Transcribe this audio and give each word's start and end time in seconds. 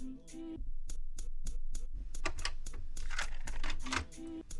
Thank 0.00 0.32
you. 4.18 4.59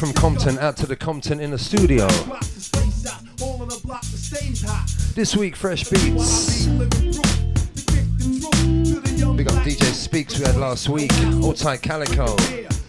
from 0.00 0.12
Compton 0.14 0.58
out 0.58 0.78
to 0.78 0.86
the 0.86 0.96
Compton 0.96 1.40
in 1.40 1.50
the 1.50 1.58
studio. 1.58 2.06
This 5.14 5.36
week, 5.36 5.54
fresh 5.54 5.84
beats. 5.90 6.64
Big 9.36 9.46
up 9.46 9.62
DJ 9.62 9.92
Speaks 9.92 10.38
we 10.38 10.46
had 10.46 10.56
last 10.56 10.88
week. 10.88 11.12
All 11.42 11.52
tight 11.52 11.82
Calico. 11.82 12.34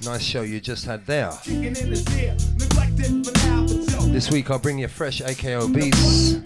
Nice 0.05 0.21
show 0.21 0.43
you 0.43 0.61
just 0.61 0.85
had 0.85 1.05
there. 1.05 1.33
This 4.13 4.31
week 4.31 4.49
I'll 4.49 4.59
bring 4.59 4.79
you 4.79 4.87
fresh 4.87 5.21
AKO 5.21 5.67
beats. 5.73 6.37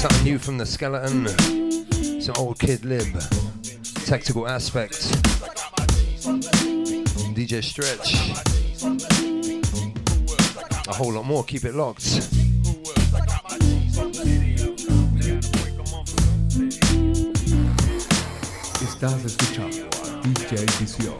Something 0.00 0.24
new 0.24 0.38
from 0.38 0.56
the 0.56 0.64
skeleton. 0.64 1.28
Some 2.22 2.36
old 2.38 2.58
Kid 2.58 2.86
Lib. 2.86 3.06
Tactical 4.06 4.48
aspect. 4.48 4.94
DJ 7.36 7.62
Stretch. 7.62 8.49
Whole 11.00 11.14
lot 11.14 11.24
more. 11.24 11.42
Keep 11.44 11.64
it 11.64 11.74
locked. 11.74 12.02
Estás 18.82 19.24
escuchando 19.24 19.88
DJ 20.22 20.66
Vision. 20.78 21.16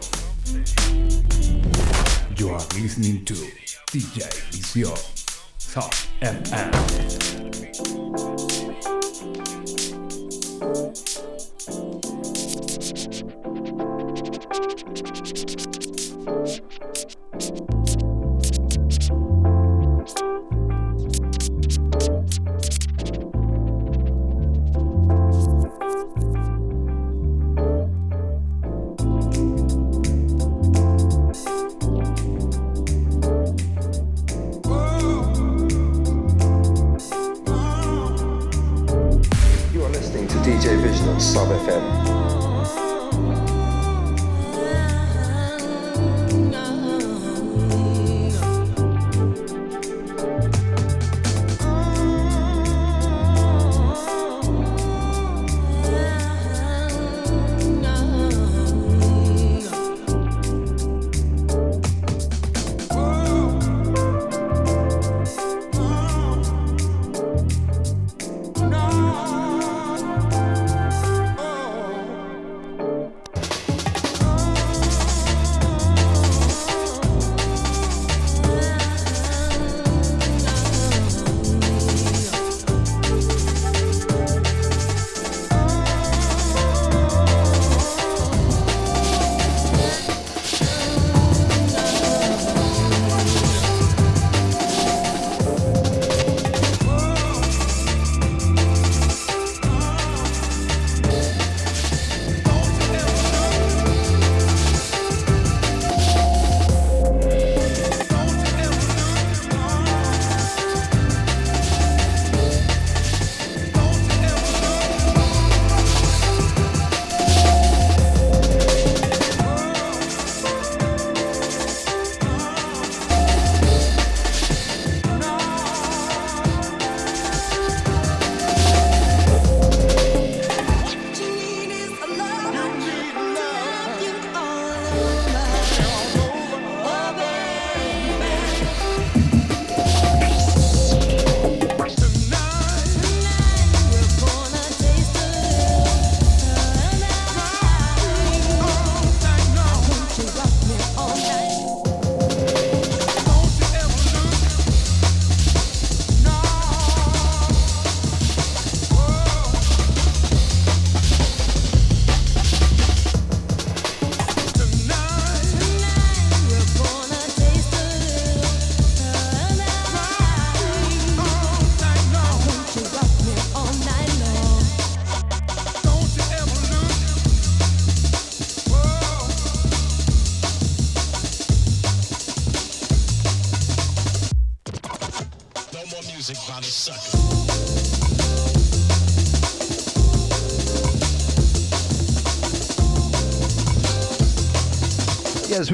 You 2.37 2.49
are 2.51 2.63
listening 2.79 3.25
to 3.25 3.33
DJ 3.91 4.29
Vision. 4.51 4.93
Top 5.73 5.91
FM. 6.21 6.71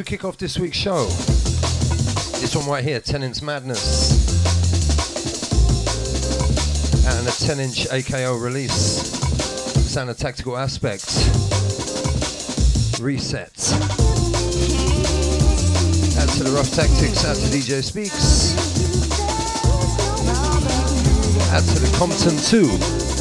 Kick 0.08 0.24
off 0.24 0.38
this 0.38 0.58
week's 0.58 0.78
show, 0.78 1.04
this 2.40 2.56
one 2.56 2.66
right 2.66 2.82
here, 2.82 3.02
10 3.02 3.24
inch 3.24 3.42
madness. 3.42 4.16
And 7.06 7.28
a 7.28 7.32
10 7.32 7.60
inch 7.60 7.88
AKO 7.88 8.42
release. 8.42 8.72
Sound 9.92 10.10
of 10.10 10.18
tactical 10.18 10.56
aspect. 10.56 11.04
Reset. 13.02 13.52
Add 16.16 16.30
to 16.38 16.44
the 16.46 16.54
rough 16.56 16.72
tactics, 16.72 17.26
add 17.26 17.36
to 17.36 17.48
DJ 17.52 17.84
Speaks. 17.84 18.56
Add 21.52 21.64
to 21.64 21.80
the 21.80 21.94
Compton 21.98 22.38
2. 22.38 23.17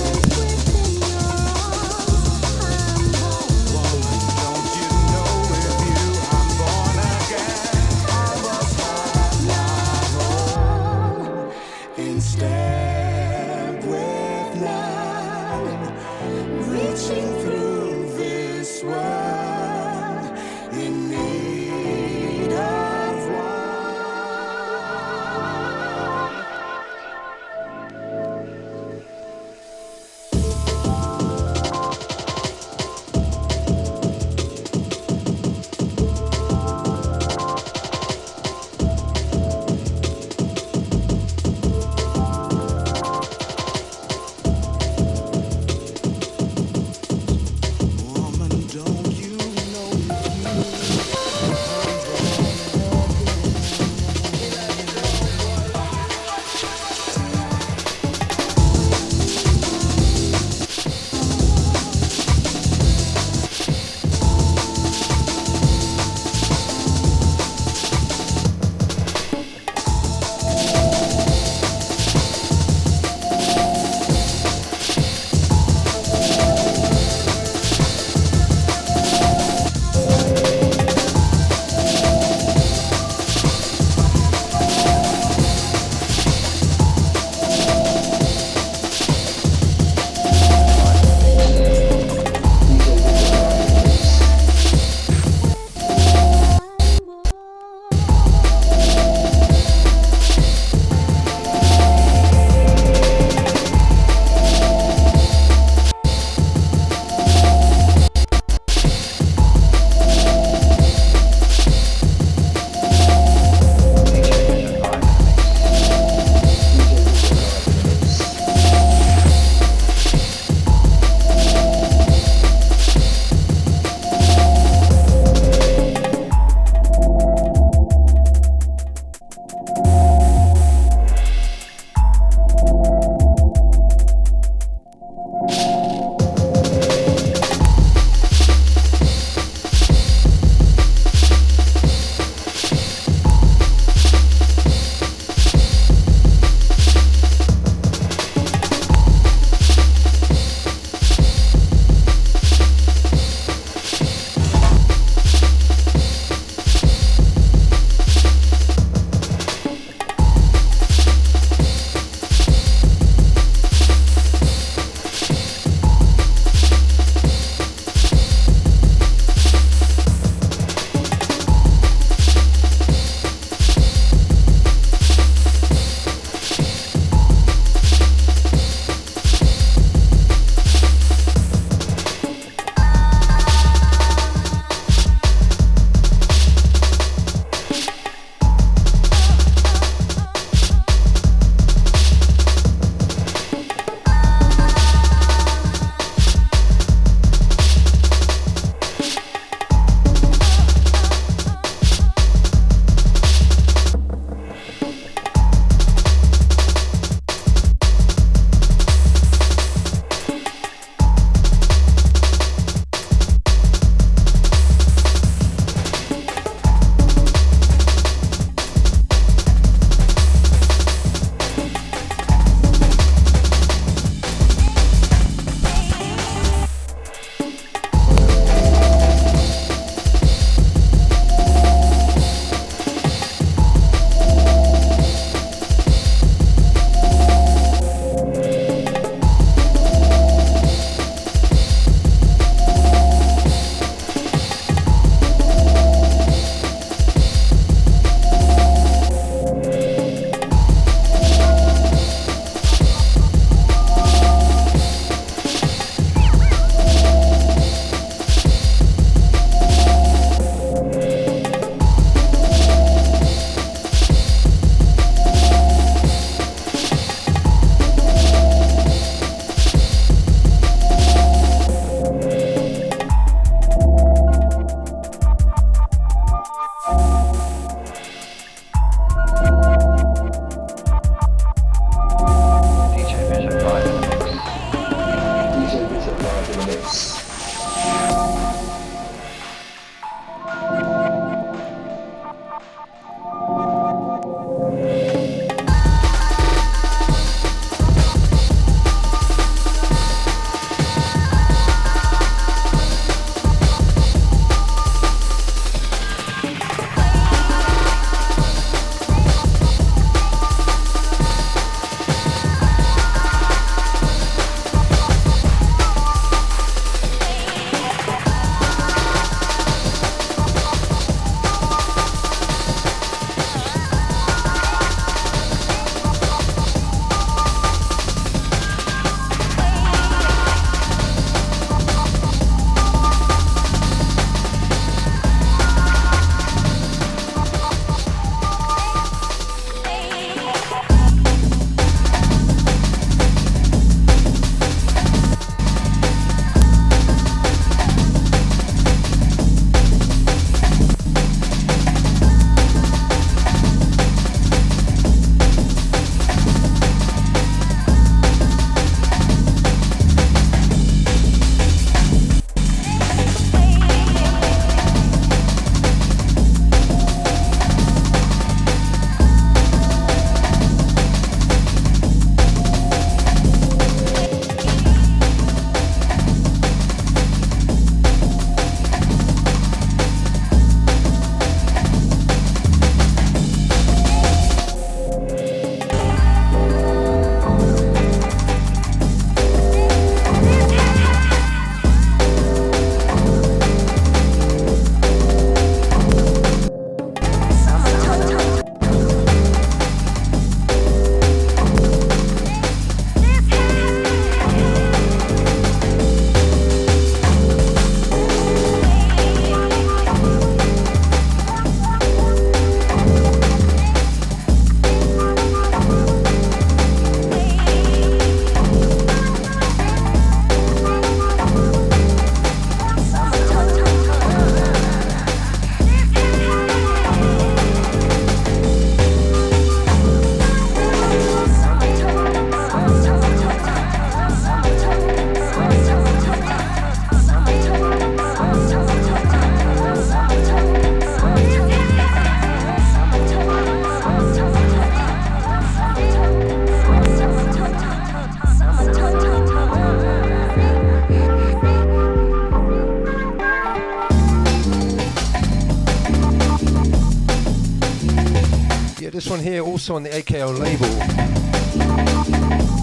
Also 459.47 459.95
on 459.95 460.03
the 460.03 460.11
AKO 460.11 460.59
label. 460.59 460.89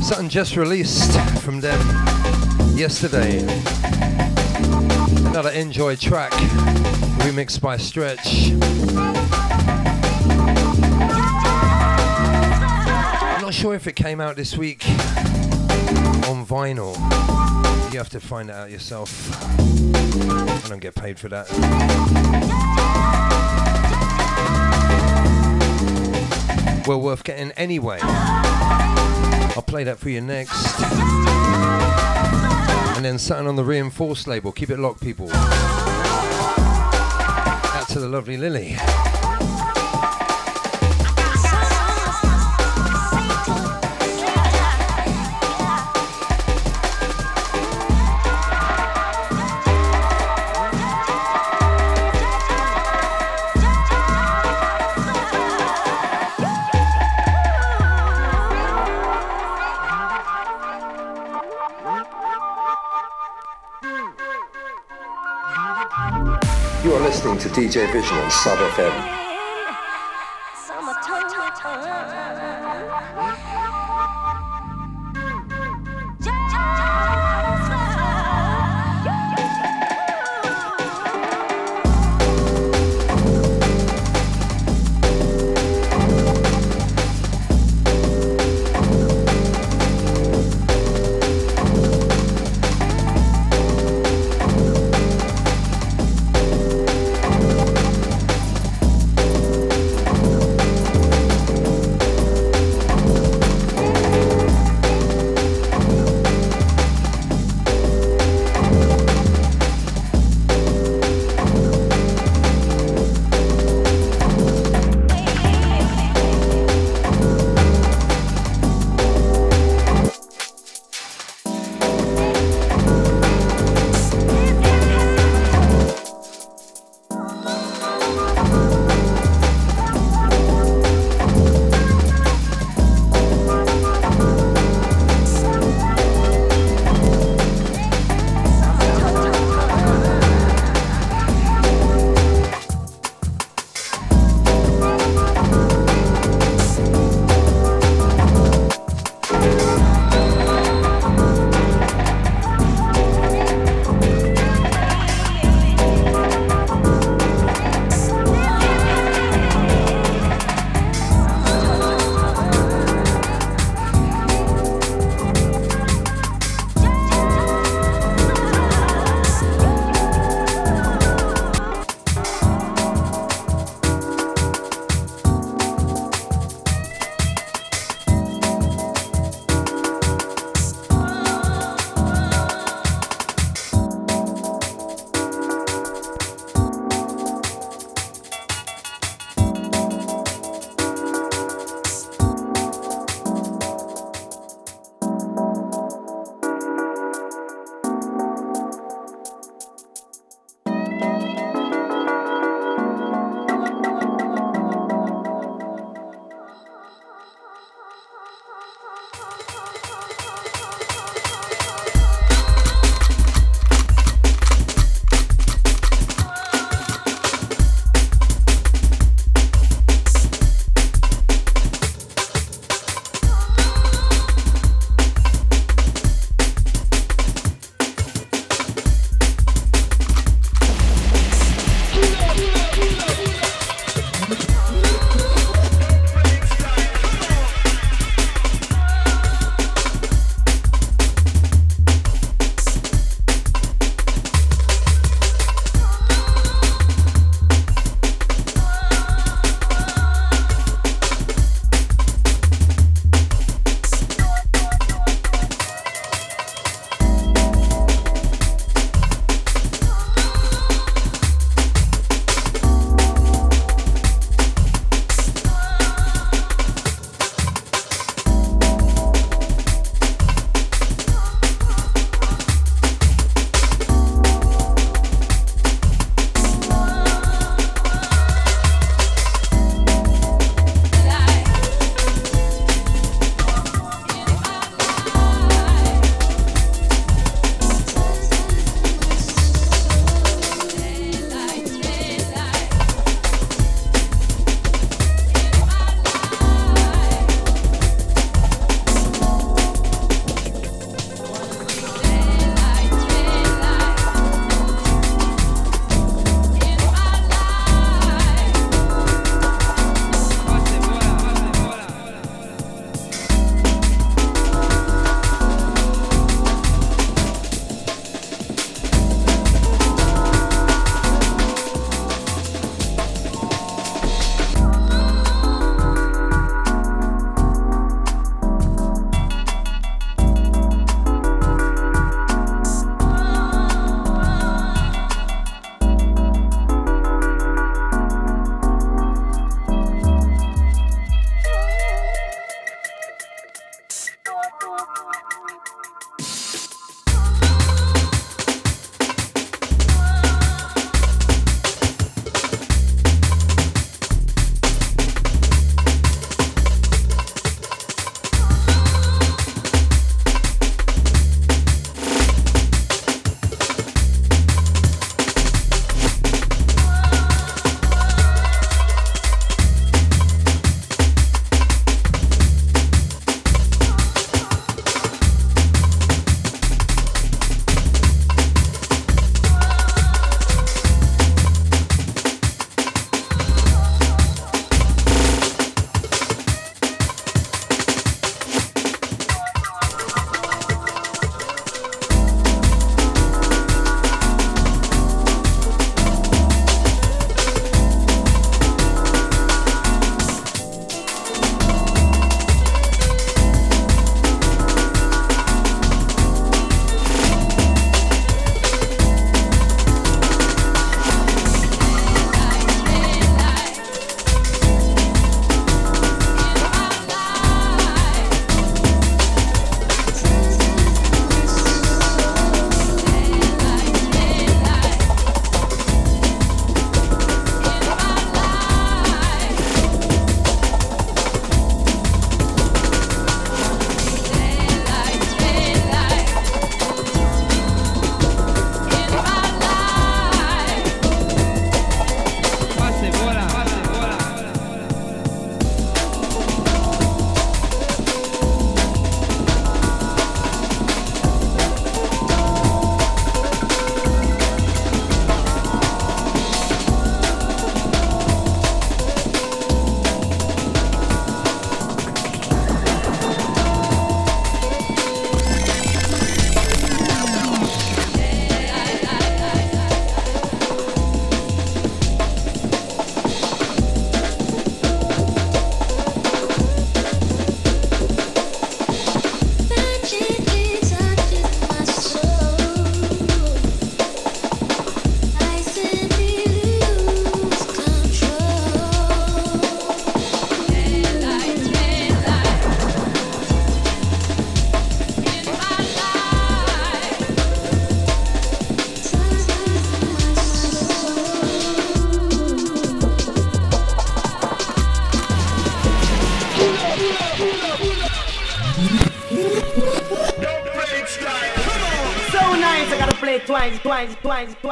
Something 0.02 0.30
just 0.30 0.56
released 0.56 1.20
from 1.42 1.60
them 1.60 1.78
yesterday. 2.78 3.42
Another 5.28 5.50
Enjoy 5.50 5.98
track, 5.98 6.32
remixed 7.20 7.60
by 7.60 7.76
Stretch. 7.76 8.52
I'm 13.22 13.42
not 13.42 13.54
sure 13.54 13.76
if 13.76 13.86
it 13.86 13.98
came 13.98 14.22
out 14.22 14.38
this 14.38 14.56
week 14.58 14.88
on 16.30 16.46
vinyl. 16.46 16.96
You 17.92 17.98
have 17.98 18.10
to 18.12 18.22
find 18.22 18.50
it 18.50 18.56
out 18.56 18.72
yourself. 18.72 19.30
I 20.64 20.70
don't 20.70 20.80
get 20.80 20.96
paid 20.96 21.20
for 21.20 21.28
that. 21.28 23.23
Well 26.88 27.02
worth 27.02 27.24
getting 27.24 27.52
anyway. 27.52 28.00
I'll 28.02 29.64
play 29.66 29.84
that 29.84 30.00
for 30.00 30.10
you 30.10 30.22
next. 30.22 30.82
And 32.96 33.06
then 33.06 33.18
something 33.20 33.48
on 33.48 33.56
the 33.56 33.64
reinforced 33.64 34.28
label. 34.28 34.52
Keep 34.52 34.70
it 34.72 34.80
locked, 34.80 35.02
people. 35.02 35.30
Out 37.74 37.88
to 37.90 38.00
the 38.00 38.10
lovely 38.10 38.38
Lily. 38.38 38.78
To 67.44 67.50
DJ 67.50 67.92
Vision 67.92 68.18
on 68.18 68.32
Sub 68.32 68.58
FM. 68.58 69.33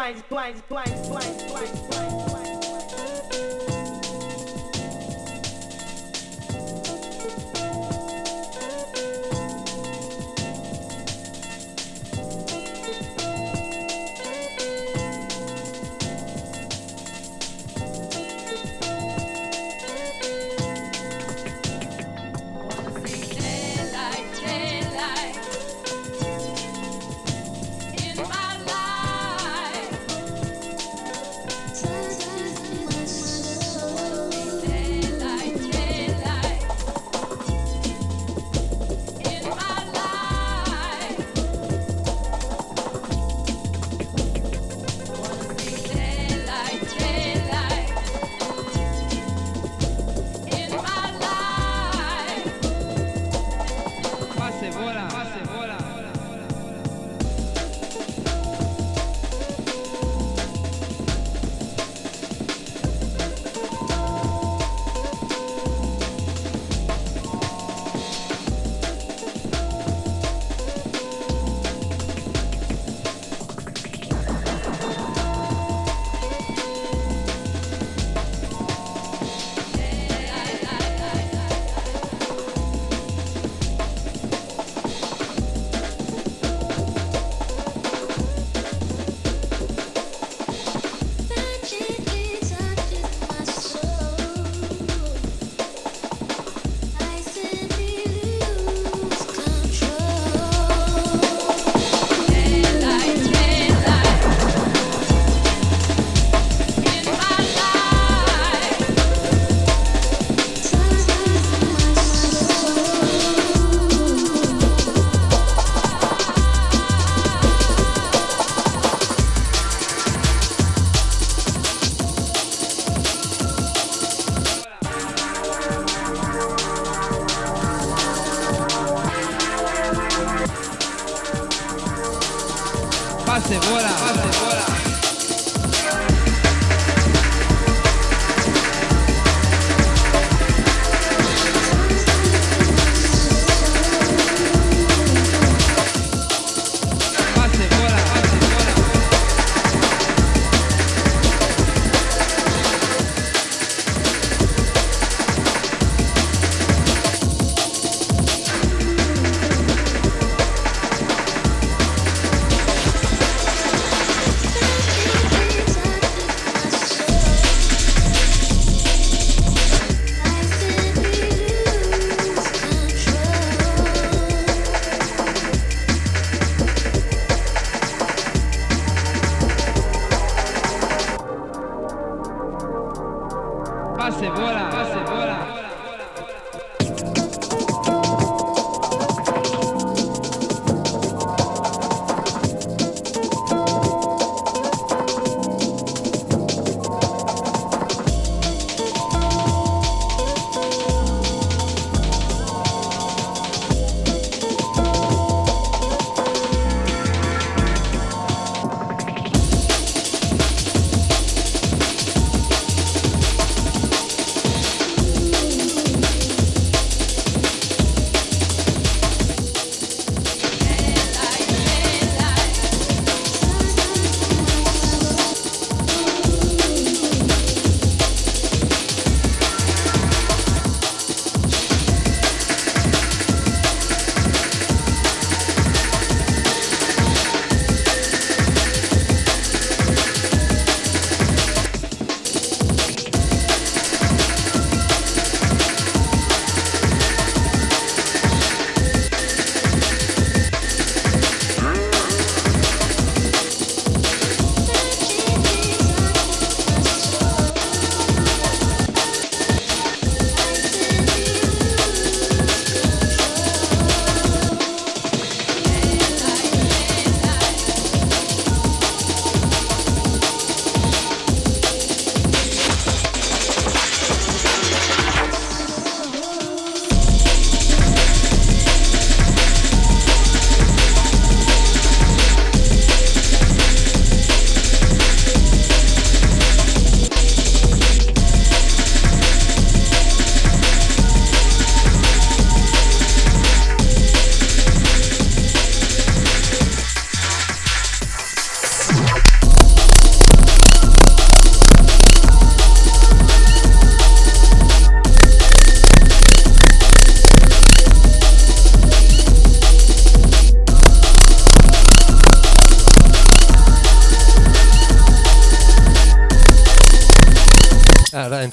blind, 0.01 0.23
blind, 0.29 0.63
blind, 0.67 1.03
blind. 1.09 1.80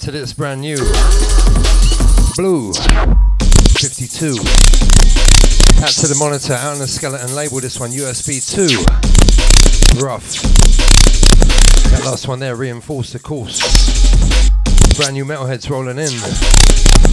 That 0.09 0.13
this 0.13 0.33
brand 0.33 0.63
new 0.63 0.79
Blue 2.35 2.73
52. 2.73 4.39
Out 5.85 5.93
to 6.01 6.07
the 6.09 6.17
monitor, 6.19 6.55
out 6.55 6.73
on 6.73 6.79
the 6.79 6.87
skeleton 6.87 7.35
label. 7.35 7.61
This 7.61 7.79
one 7.79 7.91
USB 7.91 8.41
2. 8.41 10.03
Rough. 10.03 10.41
That 11.91 12.07
last 12.07 12.27
one 12.27 12.39
there 12.39 12.57
reinforced 12.57 13.13
the 13.13 13.19
course. 13.19 13.61
Brand 14.97 15.13
new 15.13 15.27
Metalheadz 15.27 15.69
rolling 15.69 15.99
in. 15.99 17.08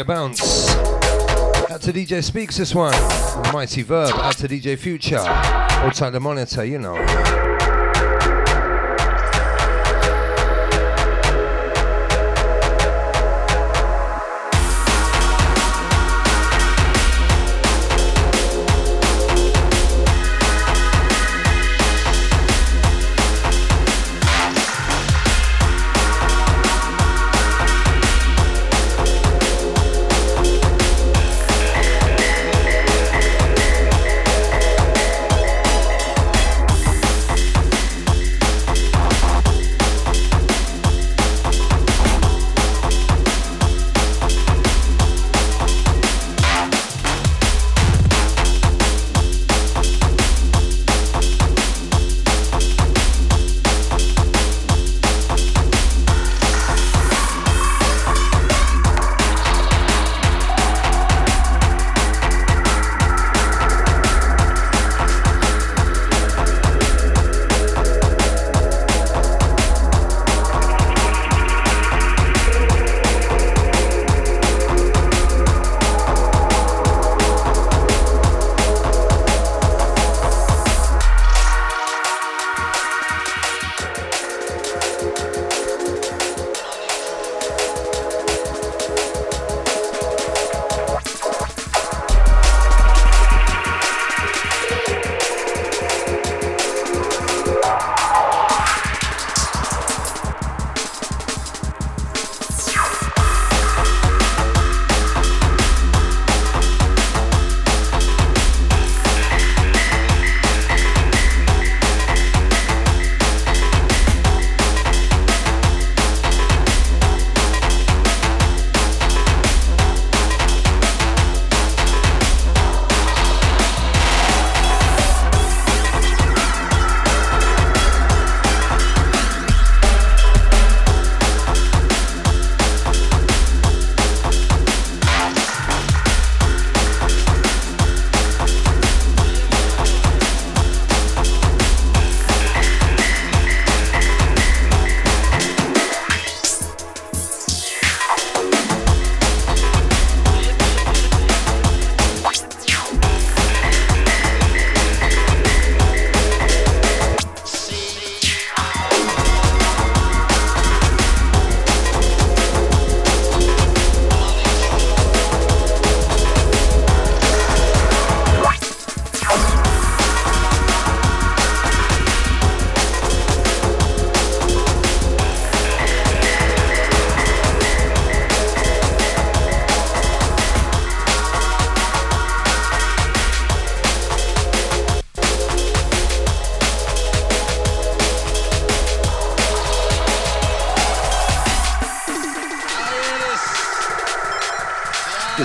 your 0.00 0.06
bounce. 0.06 0.74
Out 1.70 1.82
to 1.82 1.92
DJ 1.92 2.24
Speaks 2.24 2.56
this 2.56 2.74
one. 2.74 2.94
Mighty 3.52 3.82
Verb. 3.82 4.14
Out 4.14 4.38
to 4.38 4.48
DJ 4.48 4.78
Future. 4.78 5.18
Outside 5.18 6.10
the 6.10 6.20
monitor, 6.20 6.64
you 6.64 6.78
know. 6.78 7.39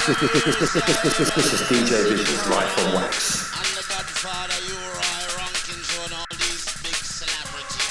DJ 0.06 0.14
Vision's 2.06 2.46
Life 2.46 2.78
on 2.86 2.94
Wax. 2.94 3.50
And 3.58 3.66
the 3.74 3.82
Godfather, 3.90 4.54
you 4.70 4.78
Roy 4.78 5.26
Rankins, 5.34 5.90
and 5.98 6.14
all 6.14 6.30
these 6.30 6.62
big 6.86 6.94
celebrities. 6.94 7.90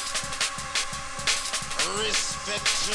Respect 1.99 2.71
to 2.87 2.95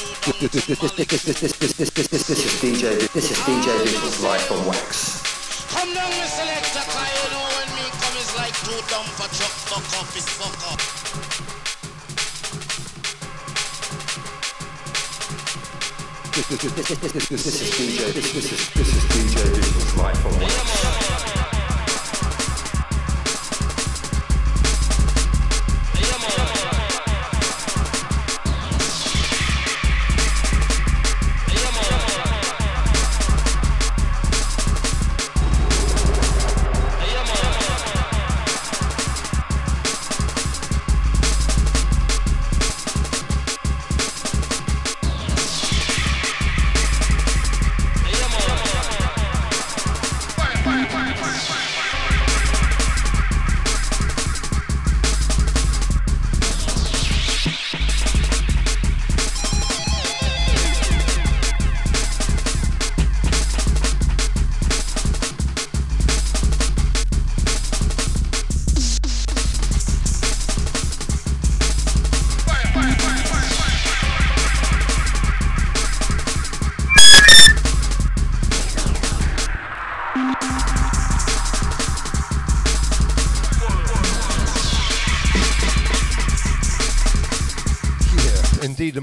This 2.00 2.32
is 2.32 2.48
DJ. 2.64 2.96
This 3.12 3.28
is 3.32 3.38
DJ 3.44 3.68
Life 4.24 4.48
on 4.54 4.66
Wax. 4.66 5.20
Come 5.68 5.94
down, 5.94 6.10
me 6.16 6.24
selector, 6.24 6.80
you 6.80 7.28
know 7.36 7.44
when 7.44 7.68
me 7.76 7.92
come, 8.00 8.16
it's 8.16 8.32
like 8.40 8.56
two 8.64 8.80
dumper 8.88 9.28
truck, 9.36 9.52
fuck 9.68 9.84
it's 10.16 10.32
fuck 10.32 10.56
This 16.50 16.64
is 16.64 16.72
DJ. 16.72 18.12
This 18.12 18.34
is 18.34 18.74
this 18.74 18.96
is 18.96 19.04
DJ 19.04 19.56
Vision's 19.56 19.96
Life 19.98 20.26
on 20.26 20.40
Wax. 20.40 21.39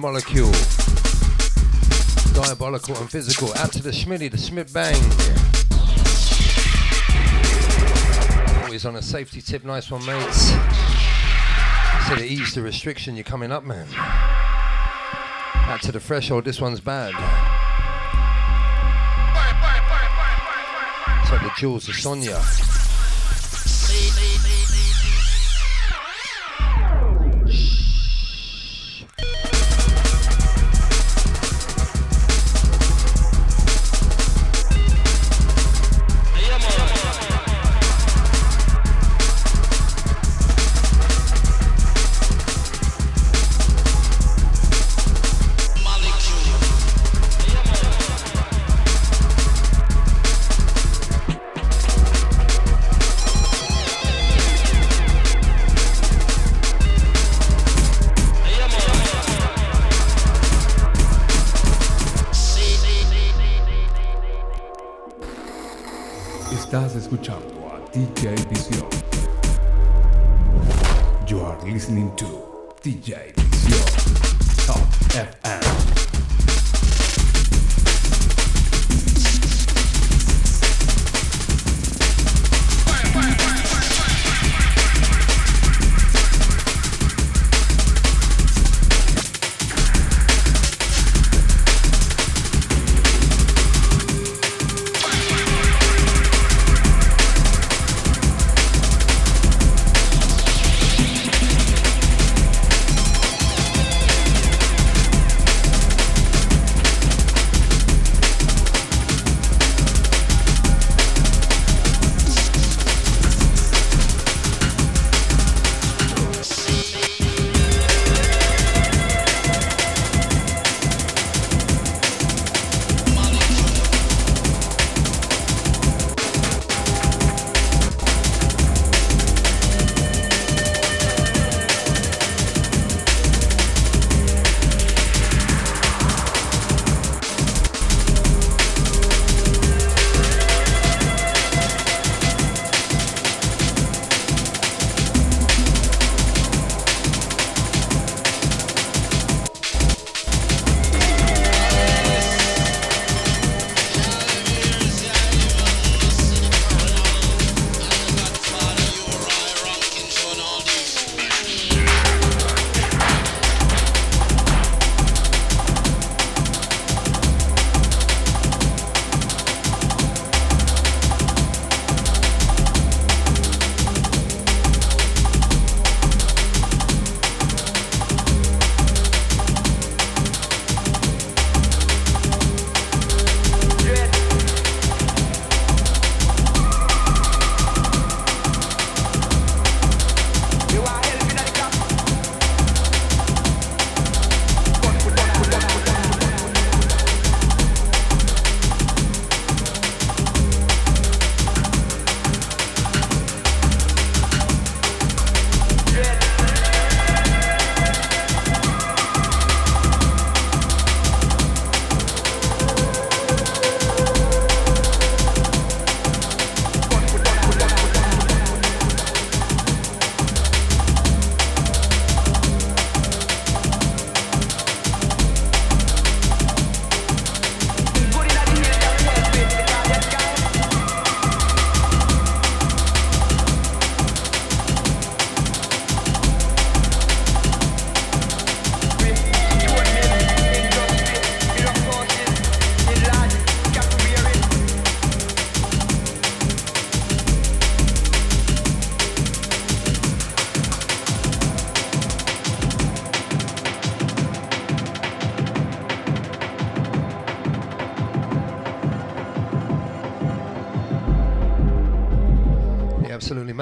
Molecule. 0.07 0.53
Diabolical 2.33 2.97
and 2.99 3.11
physical. 3.11 3.53
Out 3.55 3.73
to 3.73 3.83
the 3.83 3.91
Schmitty, 3.91 4.31
the 4.31 4.39
Schmidt 4.39 4.73
Bang. 4.73 4.95
Always 8.63 8.87
on 8.87 8.95
a 8.95 9.03
safety 9.03 9.43
tip, 9.43 9.65
nice 9.65 9.91
one, 9.91 10.07
mates. 10.07 10.53
So 12.07 12.15
to 12.15 12.25
ease 12.25 12.55
the 12.55 12.63
restriction, 12.63 13.17
you're 13.17 13.25
coming 13.25 13.51
up, 13.51 13.65
man. 13.65 13.89
Out 13.97 15.83
to 15.83 15.91
the 15.91 15.99
threshold, 15.99 16.45
this 16.45 16.61
one's 16.61 16.79
bad. 16.79 17.13
So 21.29 21.37
the 21.37 21.51
jewels 21.59 21.89
of 21.89 21.97
Sonia. 21.97 22.41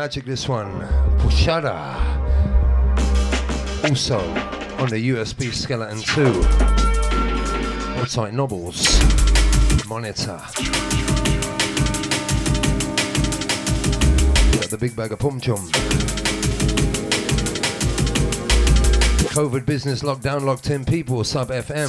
Magic 0.05 0.26
this 0.26 0.46
one. 0.46 0.70
Pushada. 1.16 1.74
Also 3.88 4.18
on 4.76 4.90
the 4.90 5.09
USB 5.09 5.50
Skeleton 5.50 5.98
2. 5.98 6.22
Outside 7.98 8.34
Nobles. 8.34 9.00
Monitor. 9.88 10.36
Got 14.52 14.68
the 14.68 14.76
big 14.78 14.94
bag 14.94 15.12
of 15.12 15.20
pum 15.20 15.40
chum. 15.40 15.57
COVID 19.32 19.64
business 19.64 20.02
lockdown, 20.02 20.44
locked 20.44 20.68
in 20.68 20.84
people, 20.84 21.24
sub 21.24 21.48
FM. 21.48 21.88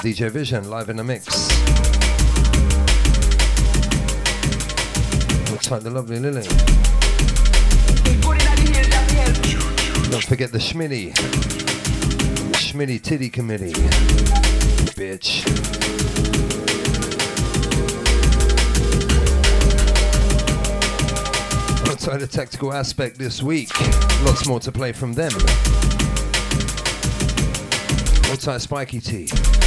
DJ 0.00 0.30
Vision 0.30 0.70
live 0.70 0.88
in 0.88 0.96
the 0.96 1.04
mix. 1.04 1.26
Looks 5.50 5.70
like 5.70 5.82
the 5.82 5.90
lovely 5.90 6.18
Lily. 6.18 6.48
Don't 10.12 10.22
forget 10.22 10.52
the 10.52 10.58
Schmitty. 10.58 11.14
Schmitty 12.52 13.00
Titty 13.00 13.30
Committee. 13.30 13.72
Bitch. 14.92 15.46
Outside 21.88 22.18
the 22.18 22.26
tactical 22.26 22.74
aspect 22.74 23.16
this 23.16 23.42
week, 23.42 23.70
lots 24.26 24.46
more 24.46 24.60
to 24.60 24.70
play 24.70 24.92
from 24.92 25.14
them. 25.14 25.32
Outside 28.30 28.60
Spiky 28.60 29.00
T. 29.00 29.61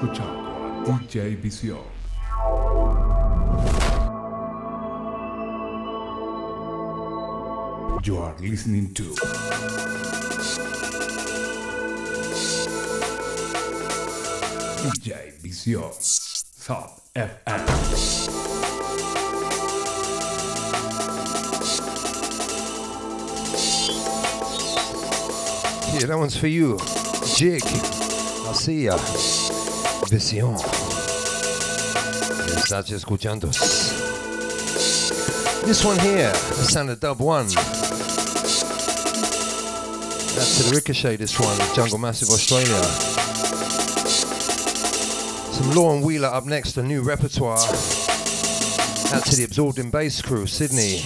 escuchando 0.00 0.92
a 0.92 0.98
DJ 0.98 1.36
Visión. 1.36 1.78
You 8.02 8.18
are 8.18 8.34
listening 8.40 8.94
to 8.94 9.02
DJ 14.82 15.32
Visión 15.42 15.92
Top 16.66 17.02
FM. 17.14 17.66
Yeah, 25.92 26.06
that 26.06 26.16
one's 26.16 26.36
for 26.36 26.46
you. 26.46 26.78
Jig. 27.36 27.62
I'll 28.46 28.54
see 28.54 28.86
ya. 28.86 29.49
Visión. 30.10 30.56
Estás 32.56 32.90
escuchando. 32.90 33.48
This 35.64 35.84
one 35.84 36.00
here, 36.00 36.32
the 36.32 36.64
sound 36.64 36.90
of 36.90 36.98
dub 36.98 37.20
one. 37.20 37.46
That's 40.34 40.56
to 40.56 40.64
the 40.64 40.74
Ricochet, 40.74 41.14
this 41.16 41.38
one, 41.38 41.56
Jungle 41.76 41.98
Massive 41.98 42.30
Australia. 42.30 42.82
Some 45.52 45.70
Law 45.76 46.00
Wheeler 46.04 46.28
up 46.28 46.44
next, 46.44 46.76
a 46.76 46.82
new 46.82 47.02
repertoire. 47.02 47.58
Out 49.12 49.24
to 49.26 49.36
the 49.36 49.44
Absorbed 49.44 49.78
in 49.78 49.90
Bass 49.90 50.20
crew, 50.20 50.46
Sydney. 50.46 51.04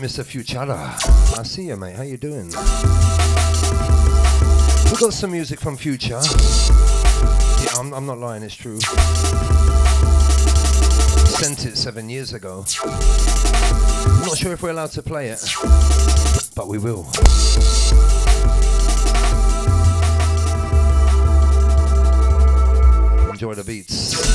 Like 0.00 0.10
Mr. 0.10 0.24
Fuchada. 0.24 1.38
I 1.38 1.42
see 1.42 1.68
you, 1.68 1.76
mate. 1.76 1.96
How 1.96 2.02
you 2.02 2.16
doing? 2.16 2.46
We 2.46 2.52
got 4.98 5.12
some 5.12 5.32
music 5.32 5.60
from 5.60 5.76
Future. 5.76 6.20
Yeah, 7.62 7.78
I'm, 7.78 7.92
I'm 7.94 8.04
not 8.04 8.18
lying. 8.18 8.42
It's 8.42 8.54
true. 8.54 8.80
Sent 11.30 11.66
it 11.66 11.76
seven 11.76 12.08
years 12.08 12.32
ago. 12.32 12.64
I'm 12.84 14.26
not 14.26 14.36
sure 14.36 14.52
if 14.52 14.62
we're 14.62 14.70
allowed 14.70 14.90
to 14.92 15.02
play 15.02 15.28
it, 15.28 15.40
but 16.54 16.68
we 16.68 16.78
will. 16.78 17.06
Enjoy 23.30 23.54
the 23.54 23.64
beats. 23.64 24.25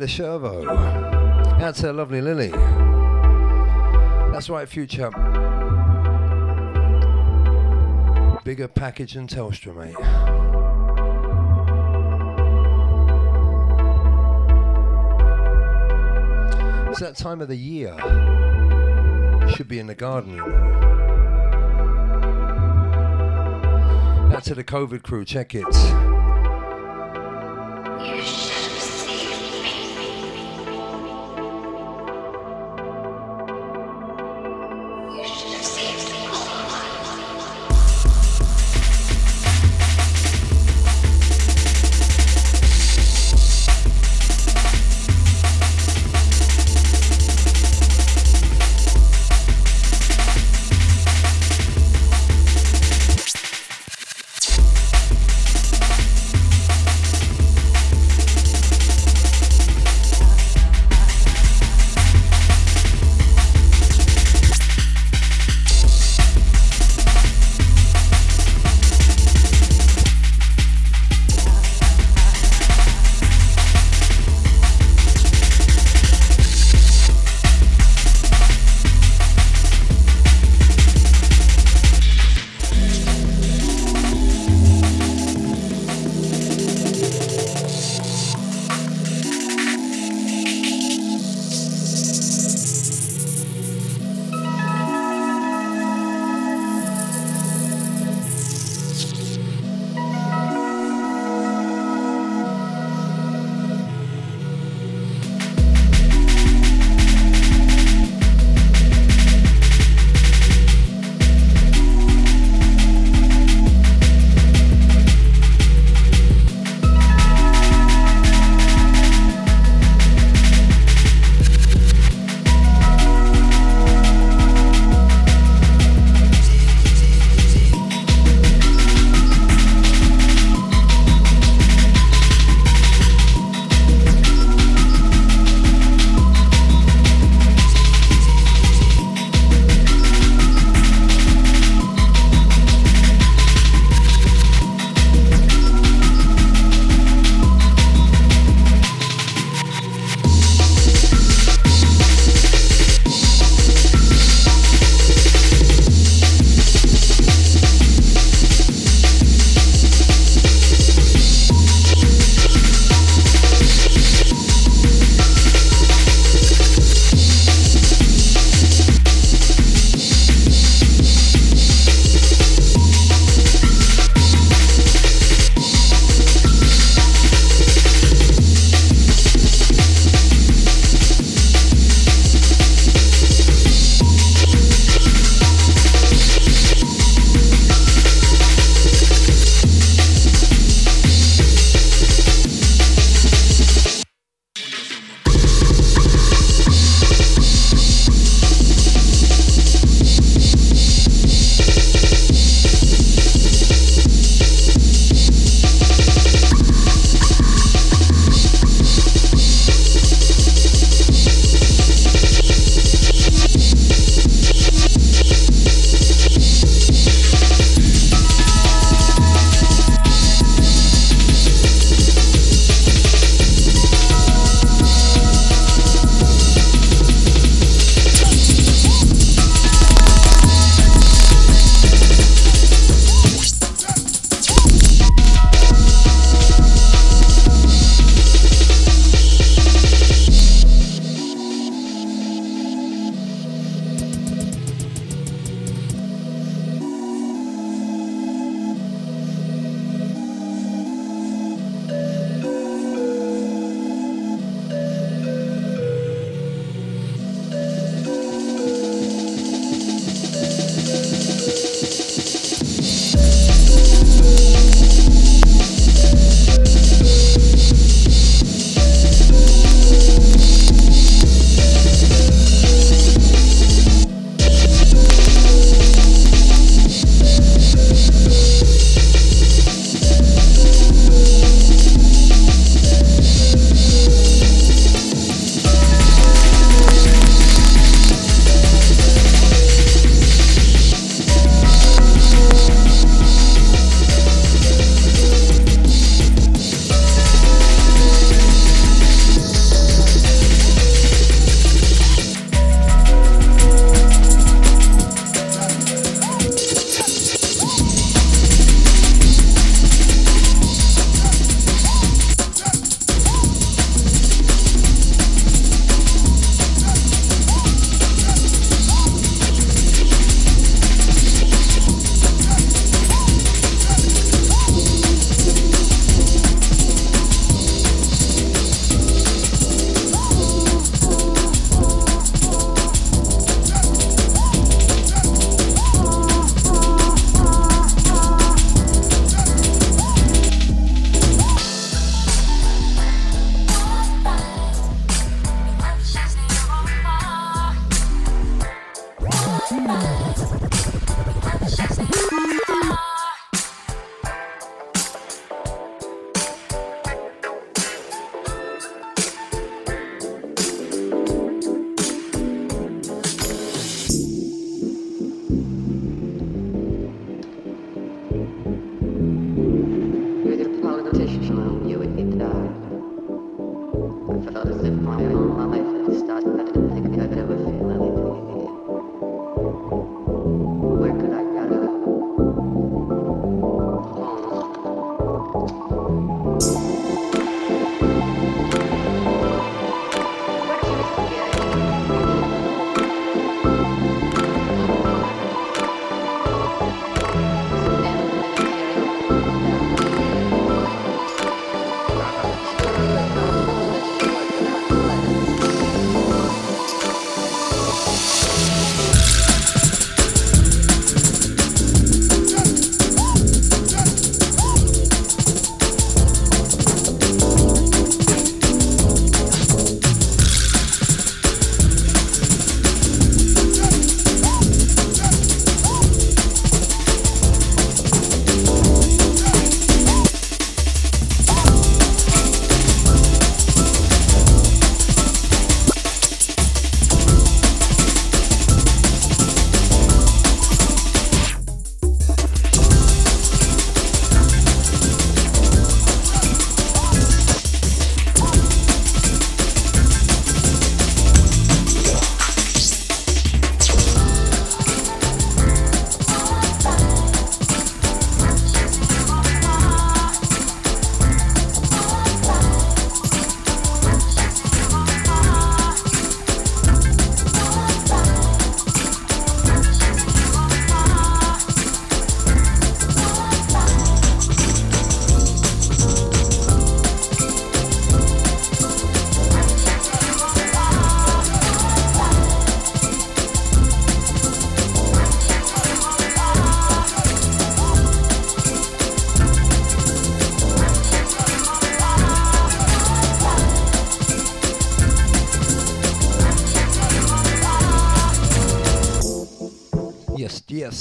The 0.00 0.06
Shervo. 0.06 0.64
That's 1.58 1.82
to 1.82 1.92
lovely 1.92 2.22
Lily. 2.22 2.48
That's 4.32 4.48
right, 4.48 4.66
future. 4.66 5.10
Bigger 8.42 8.66
package 8.66 9.12
than 9.12 9.26
Telstra, 9.26 9.76
mate. 9.76 9.94
It's 16.88 17.00
that 17.00 17.16
time 17.16 17.42
of 17.42 17.48
the 17.48 17.56
year. 17.56 17.94
Should 19.50 19.68
be 19.68 19.78
in 19.78 19.86
the 19.86 19.94
garden, 19.94 20.36
you 20.36 20.46
know. 20.46 20.54
Out 24.34 24.44
to 24.44 24.54
the 24.54 24.64
COVID 24.64 25.02
crew, 25.02 25.26
check 25.26 25.54
it. 25.54 26.09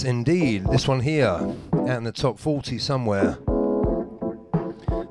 Indeed. 0.10 0.66
This 0.66 0.88
one 0.88 1.00
here, 1.00 1.28
out 1.28 1.56
in 1.88 2.04
the 2.04 2.12
top 2.12 2.40
40 2.40 2.80
somewhere. 2.80 3.38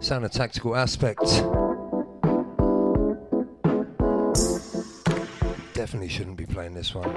Sound 0.00 0.24
of 0.24 0.32
tactical 0.32 0.76
aspect. 0.76 1.20
Definitely 5.72 6.08
shouldn't 6.08 6.36
be 6.36 6.46
playing 6.46 6.74
this 6.74 6.94
one. 6.94 7.08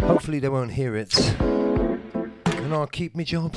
Hopefully 0.00 0.38
they 0.38 0.50
won't 0.50 0.70
hear 0.70 0.96
it. 0.96 1.18
And 1.40 2.74
I'll 2.74 2.86
keep 2.86 3.16
my 3.16 3.24
job. 3.24 3.52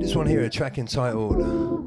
This 0.00 0.14
one 0.14 0.26
here, 0.26 0.42
a 0.42 0.50
track 0.50 0.78
entitled 0.78 1.83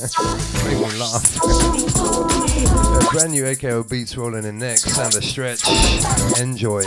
Make 0.00 0.78
me 0.78 0.98
laugh. 0.98 1.36
A 1.42 3.12
brand 3.12 3.32
new 3.32 3.44
AKO 3.44 3.82
beats 3.82 4.16
rolling 4.16 4.46
in 4.46 4.58
next. 4.58 4.94
Sound 4.94 5.14
a 5.14 5.20
stretch. 5.20 5.60
Enjoy. 6.40 6.82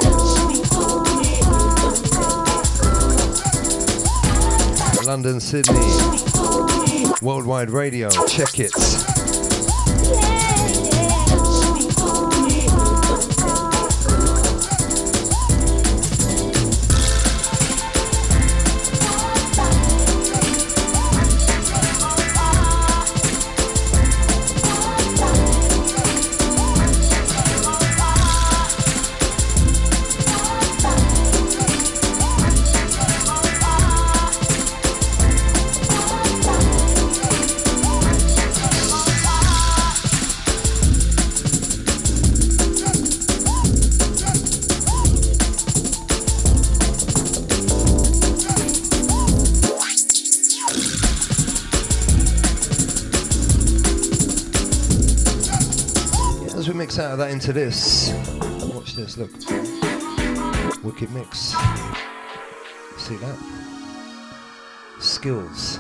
London, 5.06 5.40
Sydney. 5.40 5.92
Worldwide 7.22 7.70
Radio. 7.70 8.10
Check 8.10 8.60
it. 8.60 9.13
Out 57.00 57.14
of 57.14 57.18
that 57.20 57.32
into 57.32 57.54
this. 57.54 58.12
Watch 58.74 58.94
this, 58.94 59.18
look. 59.18 59.32
Wicked 60.84 61.12
mix. 61.12 61.56
See 62.98 63.16
that? 63.16 63.38
Skills. 65.00 65.80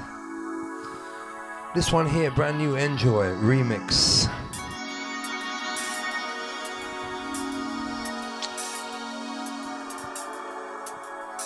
This 1.75 1.91
one 1.91 2.07
here, 2.09 2.31
brand 2.31 2.57
new 2.57 2.75
Enjoy 2.75 3.25
remix. 3.35 4.29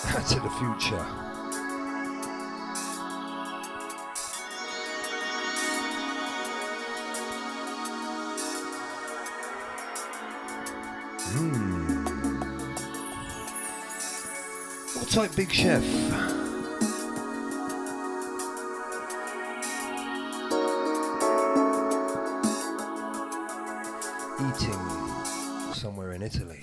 to 0.28 0.40
the 0.40 0.50
future. 0.50 1.37
Like 15.18 15.34
Big 15.34 15.50
Chef. 15.50 15.82
eating 24.38 24.78
somewhere 25.74 26.12
in 26.12 26.22
Italy. 26.22 26.60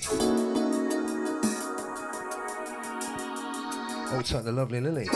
Oh, 4.08 4.14
Outside 4.14 4.46
the 4.46 4.54
lovely 4.54 4.80
Lily. 4.80 5.10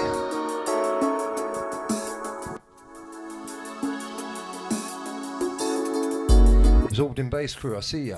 Absorbed 6.84 7.20
in 7.20 7.30
bass 7.30 7.56
crew, 7.56 7.78
I 7.78 7.80
see 7.80 8.10
ya. 8.10 8.18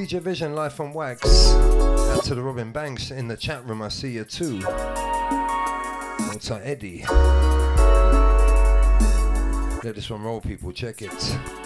DJ 0.00 0.18
Vision 0.22 0.54
live 0.54 0.80
on 0.80 0.94
Wax. 0.94 1.52
Out 1.52 2.24
to 2.24 2.34
the 2.34 2.40
Robin 2.40 2.72
Banks 2.72 3.10
in 3.10 3.28
the 3.28 3.36
chat 3.36 3.62
room, 3.66 3.82
I 3.82 3.88
see 3.88 4.12
you 4.12 4.24
too. 4.24 4.62
Outside 6.24 6.62
Eddie. 6.64 7.04
Let 9.84 9.94
this 9.96 10.08
one 10.08 10.22
roll, 10.22 10.40
people. 10.40 10.72
Check 10.72 11.02
it. 11.02 11.59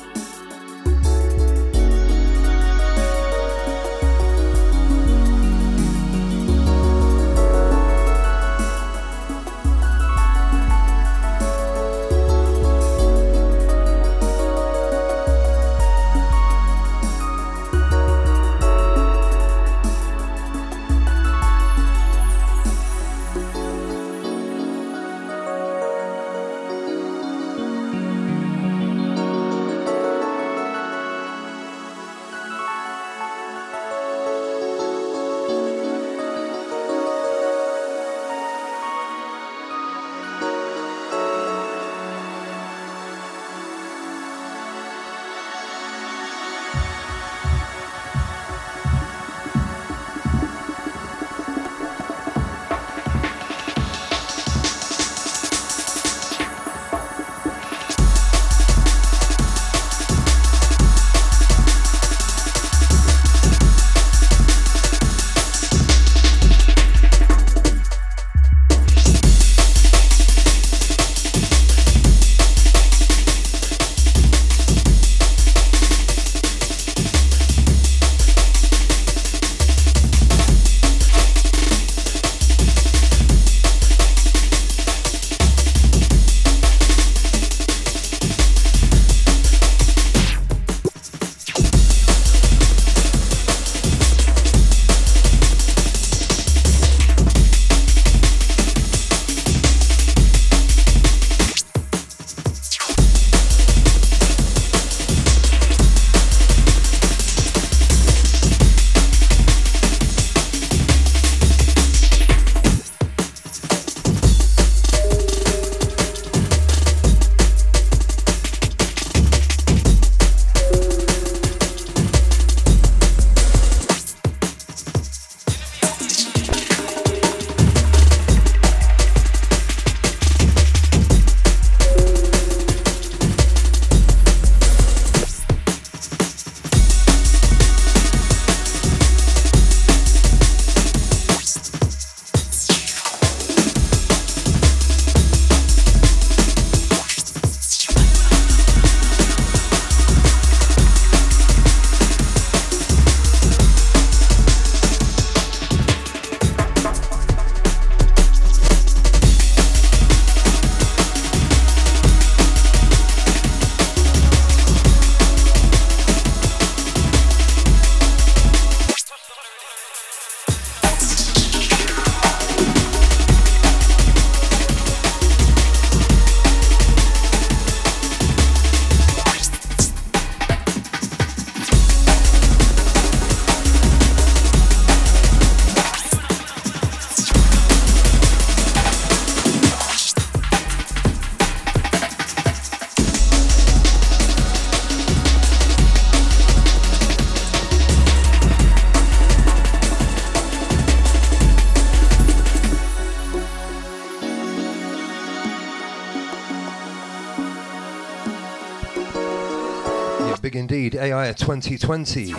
2020 211.36 212.34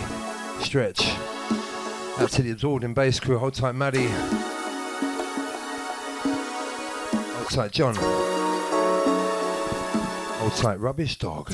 stretch. 0.60 1.06
Out 2.18 2.30
to 2.30 2.42
the 2.42 2.50
absorbed 2.50 2.84
in 2.84 2.94
bass 2.94 3.20
crew, 3.20 3.38
hold 3.38 3.54
tight 3.54 3.74
Maddie. 3.74 4.08
Hold 7.36 7.50
tight 7.50 7.72
John. 7.72 7.94
Hold 10.38 10.52
tight 10.54 10.80
Rubbish 10.80 11.18
Dog. 11.18 11.52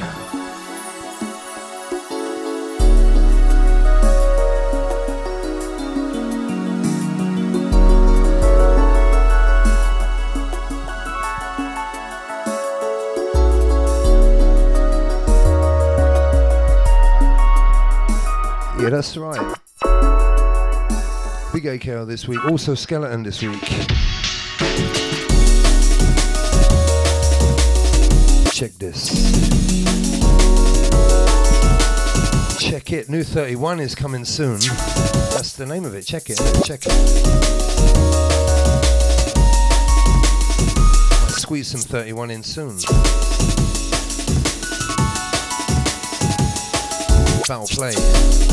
That's 19.03 19.17
right. 19.17 19.57
Big 21.53 21.65
AKO 21.65 22.07
this 22.07 22.29
week, 22.29 22.45
also 22.45 22.77
Skeleton 22.77 23.25
this 23.25 23.43
week. 23.43 23.61
Check 28.53 28.71
this. 28.79 29.11
Check 32.61 32.93
it. 32.93 33.09
New 33.11 33.25
31 33.25 33.81
is 33.81 33.97
coming 33.97 34.25
soon. 34.25 34.61
That's 34.61 35.55
the 35.55 35.67
name 35.67 35.85
of 35.85 35.97
it. 35.97 36.07
Check 36.07 36.31
it. 36.31 36.39
Check 36.65 36.83
it. 36.87 36.93
squeeze 41.29 41.67
some 41.67 41.81
31 41.81 42.31
in 42.31 42.45
soon. 42.45 42.79
Foul 47.45 47.67
play. 47.67 48.52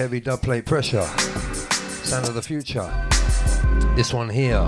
Heavy, 0.00 0.18
dub 0.18 0.40
plate 0.40 0.64
pressure. 0.64 1.04
Sound 2.04 2.26
of 2.26 2.32
the 2.32 2.40
future. 2.40 2.90
This 3.94 4.14
one 4.14 4.30
here 4.30 4.64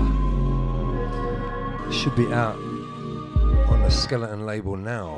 should 1.91 2.15
be 2.15 2.31
out 2.31 2.55
on 3.67 3.81
the 3.81 3.89
skeleton 3.89 4.45
label 4.45 4.77
now. 4.77 5.09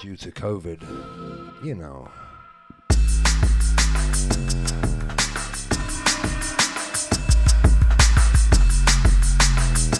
Due 0.00 0.16
to 0.16 0.32
COVID, 0.32 0.82
you 1.64 1.76
know. 1.76 2.08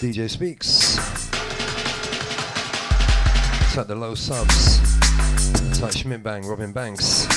DJ 0.00 0.28
Speaks. 0.28 0.96
It's 3.62 3.86
the 3.86 3.94
low 3.94 4.16
subs. 4.16 4.80
Like 5.80 5.92
Schmidt 5.92 6.24
Bang, 6.24 6.44
Robin 6.44 6.72
Banks. 6.72 7.28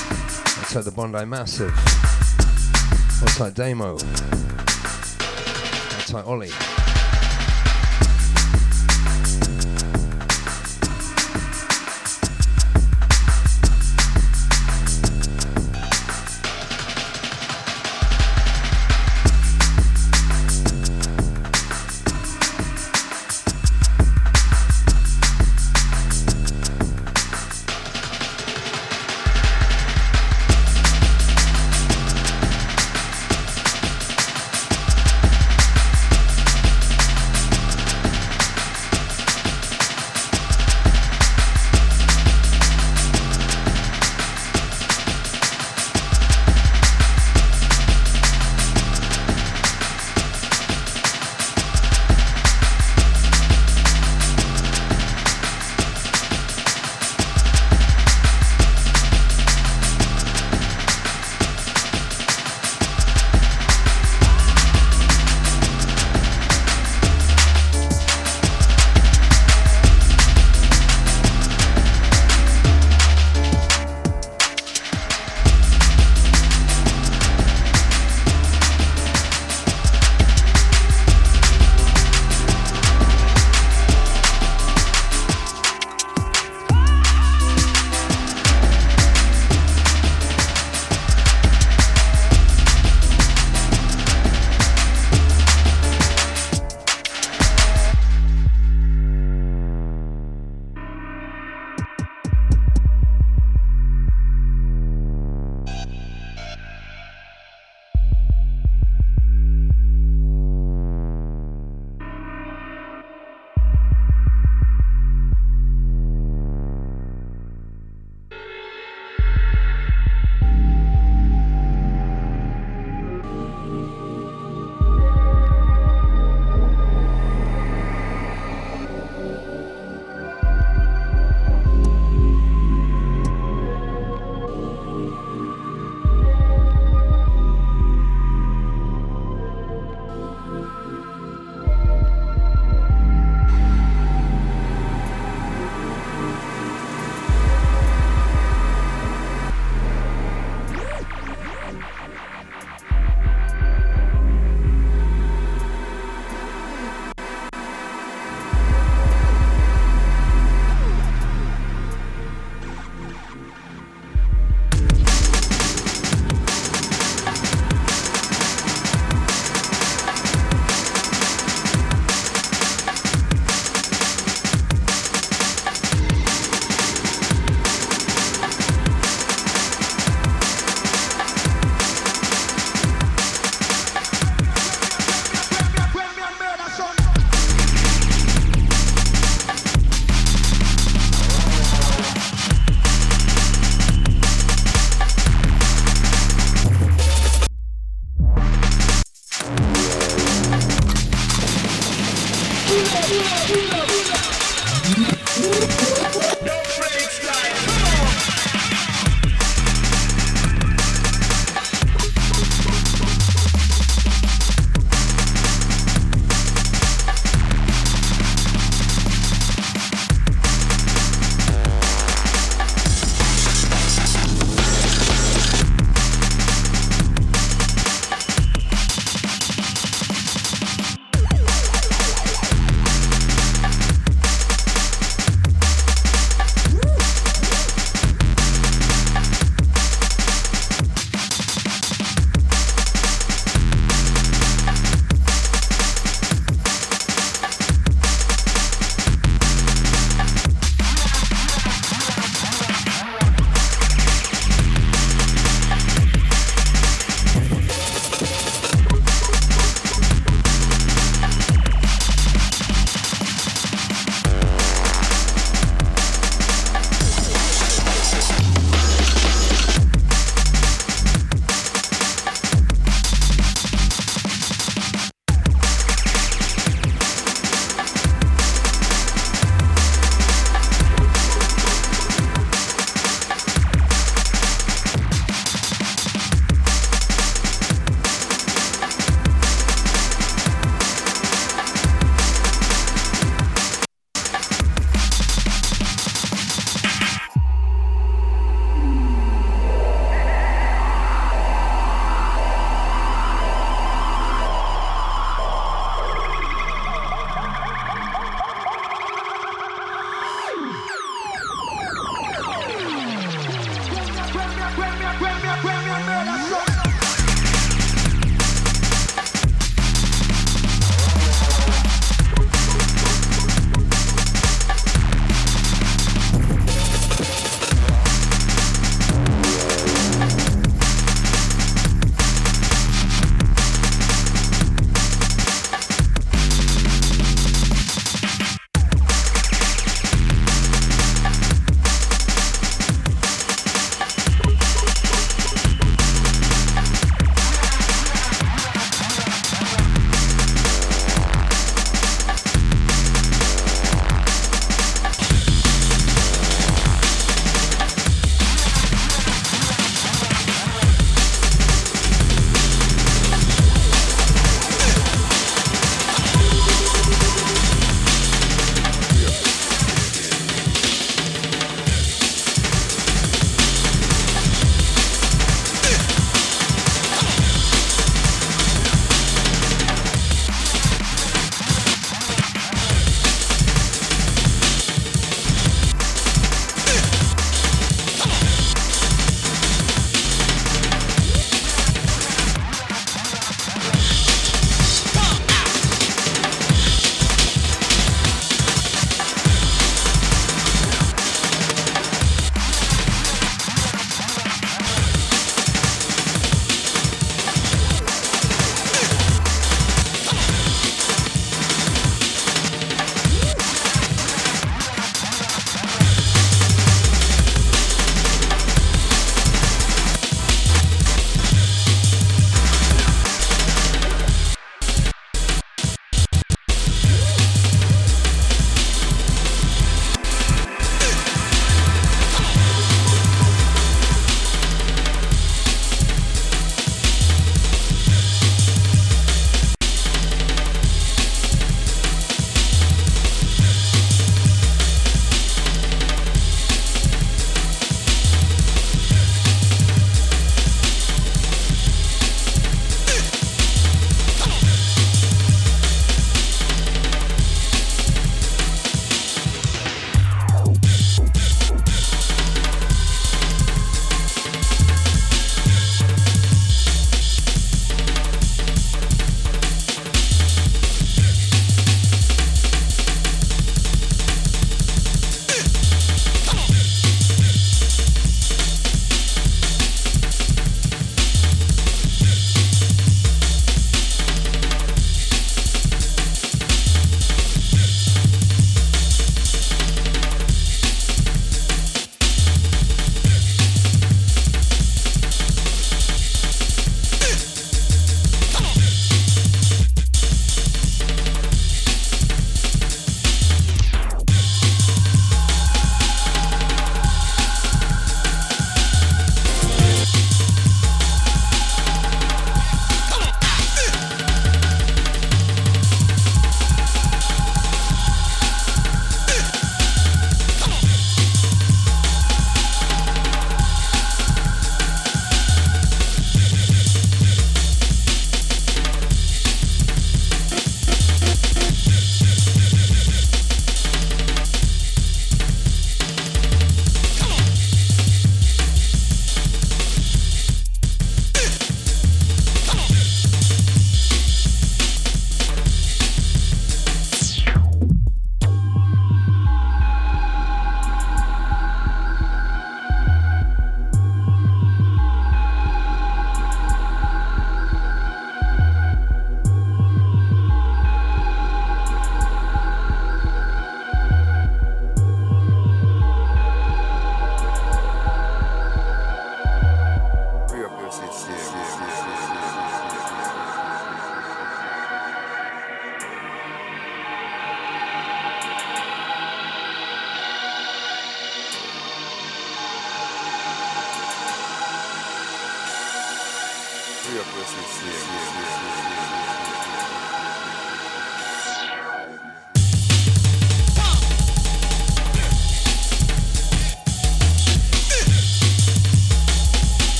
Like 0.75 0.83
the 0.83 0.91
Bondi 0.91 1.23
Massive. 1.23 1.71
Like 3.39 3.53
Damo. 3.53 3.97
Like 6.11 6.27
Ollie. 6.27 6.74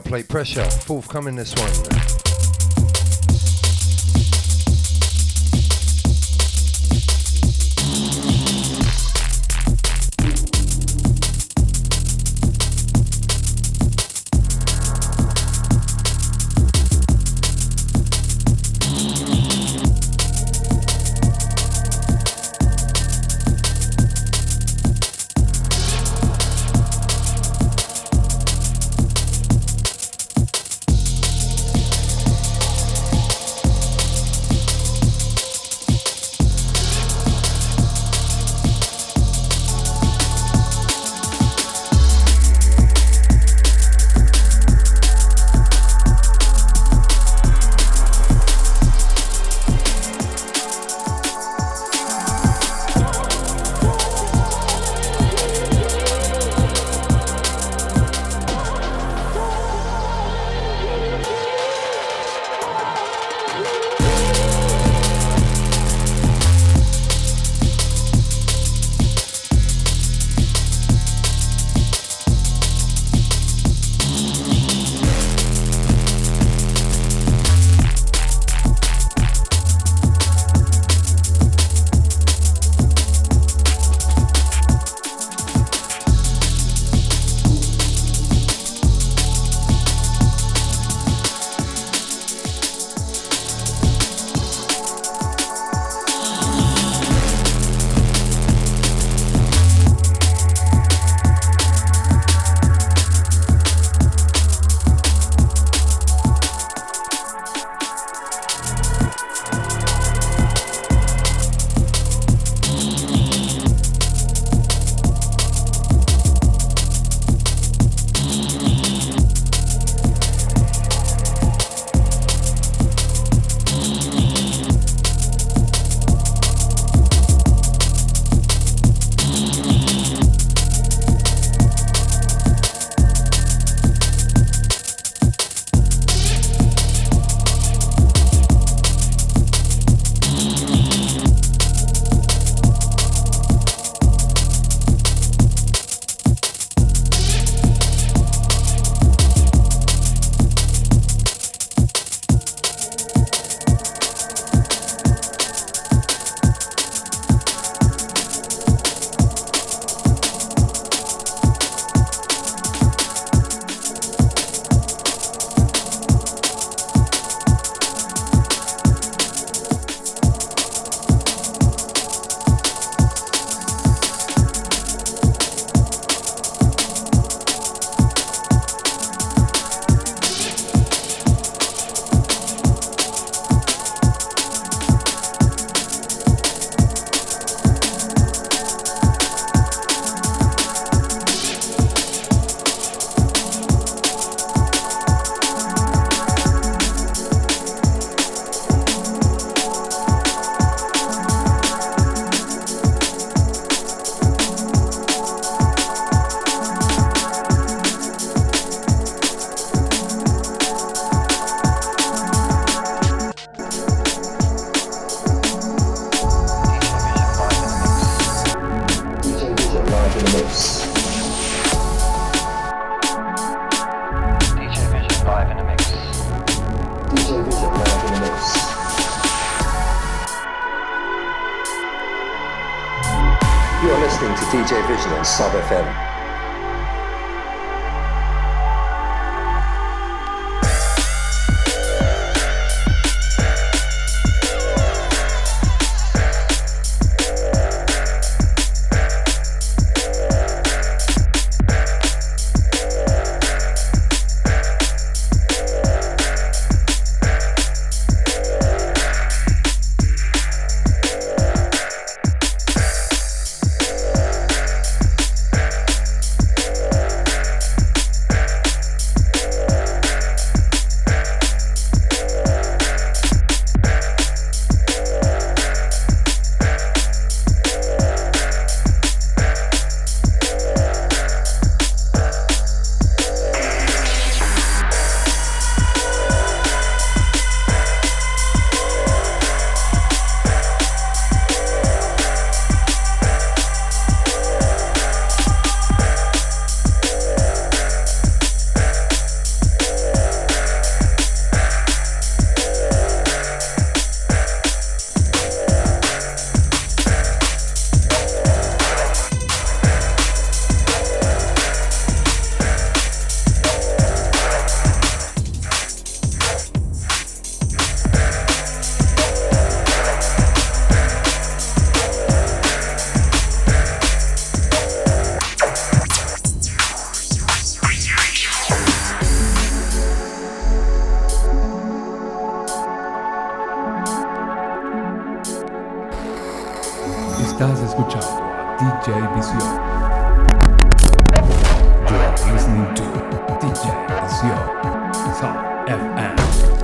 Plate 0.00 0.28
pressure, 0.28 0.68
forthcoming 0.86 1.36
this 1.36 1.54
one. 1.54 2.27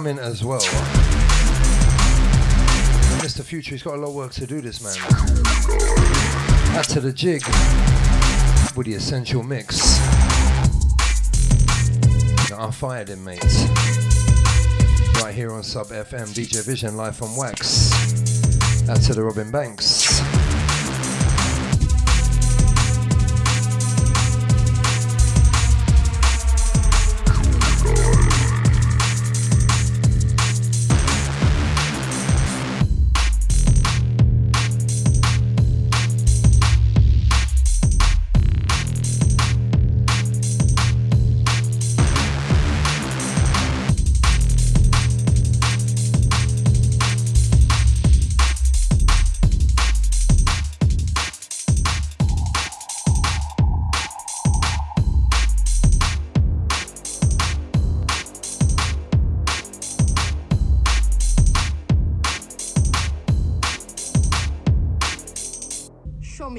coming 0.00 0.18
as 0.18 0.42
well. 0.42 0.60
Mr. 3.20 3.42
Future, 3.44 3.72
he's 3.72 3.82
got 3.82 3.96
a 3.96 3.96
lot 3.98 4.08
of 4.08 4.14
work 4.14 4.32
to 4.32 4.46
do, 4.46 4.62
this 4.62 4.82
man. 4.82 4.96
Add 6.74 6.84
to 6.84 7.00
the 7.02 7.12
jig 7.12 7.42
with 8.74 8.86
the 8.86 8.94
essential 8.94 9.42
mix. 9.42 10.00
Our 12.50 12.68
I 12.68 12.70
fired 12.70 13.10
him, 13.10 13.22
mate. 13.22 13.44
Right 15.22 15.34
here 15.34 15.52
on 15.52 15.62
Sub 15.62 15.88
FM, 15.88 16.28
DJ 16.28 16.64
Vision, 16.64 16.96
live 16.96 17.20
on 17.22 17.36
Wax. 17.36 17.92
Add 18.88 19.02
to 19.02 19.12
the 19.12 19.22
Robin 19.22 19.50
Banks. 19.50 19.89
Sub 66.40 66.56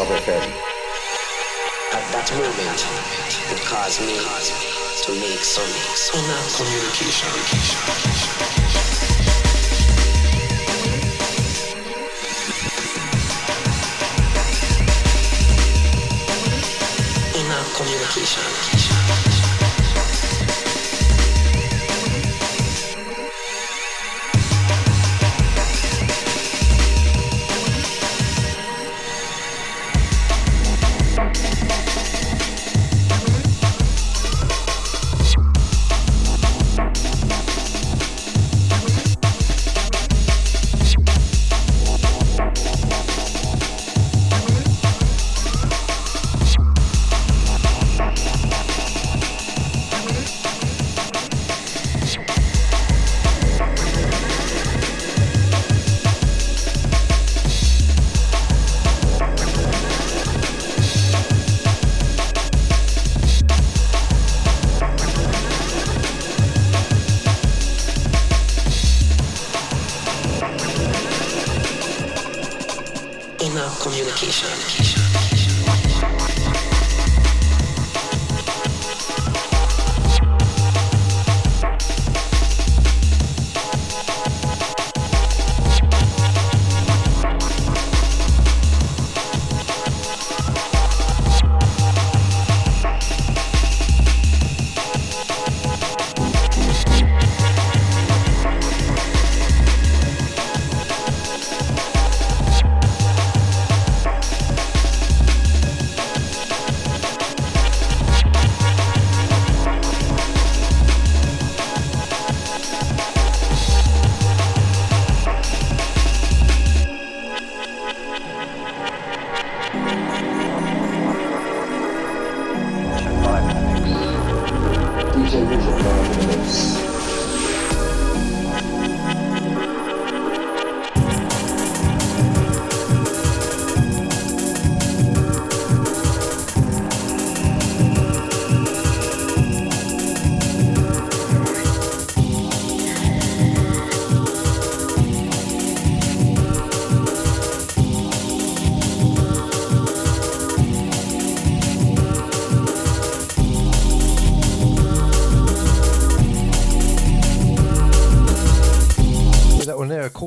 FM. 0.00 0.40
At 1.92 2.04
that 2.12 2.32
moment, 2.32 2.80
it 3.52 3.60
caused 3.68 4.00
me 4.00 4.16
to 5.04 5.12
make 5.20 5.44
some 5.44 5.68
inner 6.16 6.42
communication. 6.56 7.28
Inner 17.36 17.64
communication. 17.76 18.91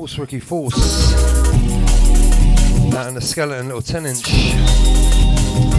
Course, 0.06 0.18
Ricky 0.18 0.38
Force. 0.38 1.14
Out 2.94 3.08
in 3.08 3.14
the 3.14 3.20
skeleton, 3.20 3.66
little 3.66 3.82
10 3.82 4.06
inch. 4.06 4.22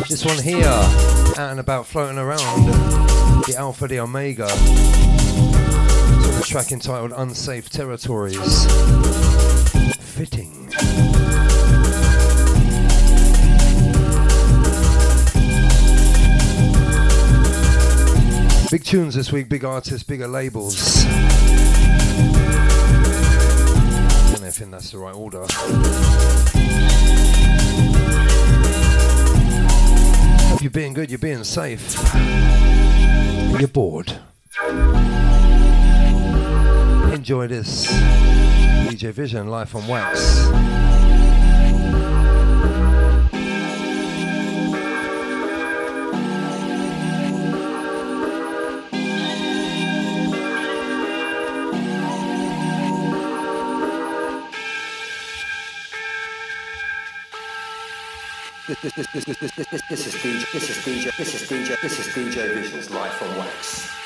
This 0.10 0.26
one 0.26 0.38
here, 0.44 0.66
out 0.66 1.52
and 1.52 1.62
about 1.62 1.86
floating 1.86 2.18
around. 2.18 2.66
The 3.46 3.56
Alpha, 3.58 3.88
the 3.88 4.02
Omega. 4.02 4.48
The 6.38 6.44
track 6.46 6.74
entitled 6.74 7.14
Unsafe 7.16 7.70
Territories. 7.70 8.66
Fitting. 9.98 10.66
Big 18.70 18.84
tunes 18.84 19.16
this 19.16 19.32
week, 19.32 19.48
big 19.48 19.64
artists, 19.64 20.04
bigger 20.04 20.28
labels. 20.28 21.06
If 24.60 24.72
that's 24.72 24.90
the 24.90 24.98
right 24.98 25.14
order. 25.14 25.46
You're 30.60 30.72
being 30.72 30.94
good, 30.94 31.12
you're 31.12 31.20
being 31.20 31.44
safe. 31.44 31.96
You're 33.60 33.68
bored. 33.68 34.12
Enjoy 37.14 37.46
this. 37.48 37.86
DJ 38.88 39.12
Vision, 39.12 39.48
Life 39.50 39.76
on 39.76 39.88
Wax. 39.88 40.48
This 58.98 59.14
is 59.14 59.26
DJ, 59.26 59.90
this 59.90 60.08
is 60.08 60.16
DJ, 60.16 61.18
this 61.18 61.36
is 61.36 61.48
DJ 61.48 61.82
this 61.82 62.00
is 62.00 62.08
DJ 62.16 62.54
Vision's 62.56 62.90
live 62.90 63.22
on 63.22 63.38
wax. 63.38 63.97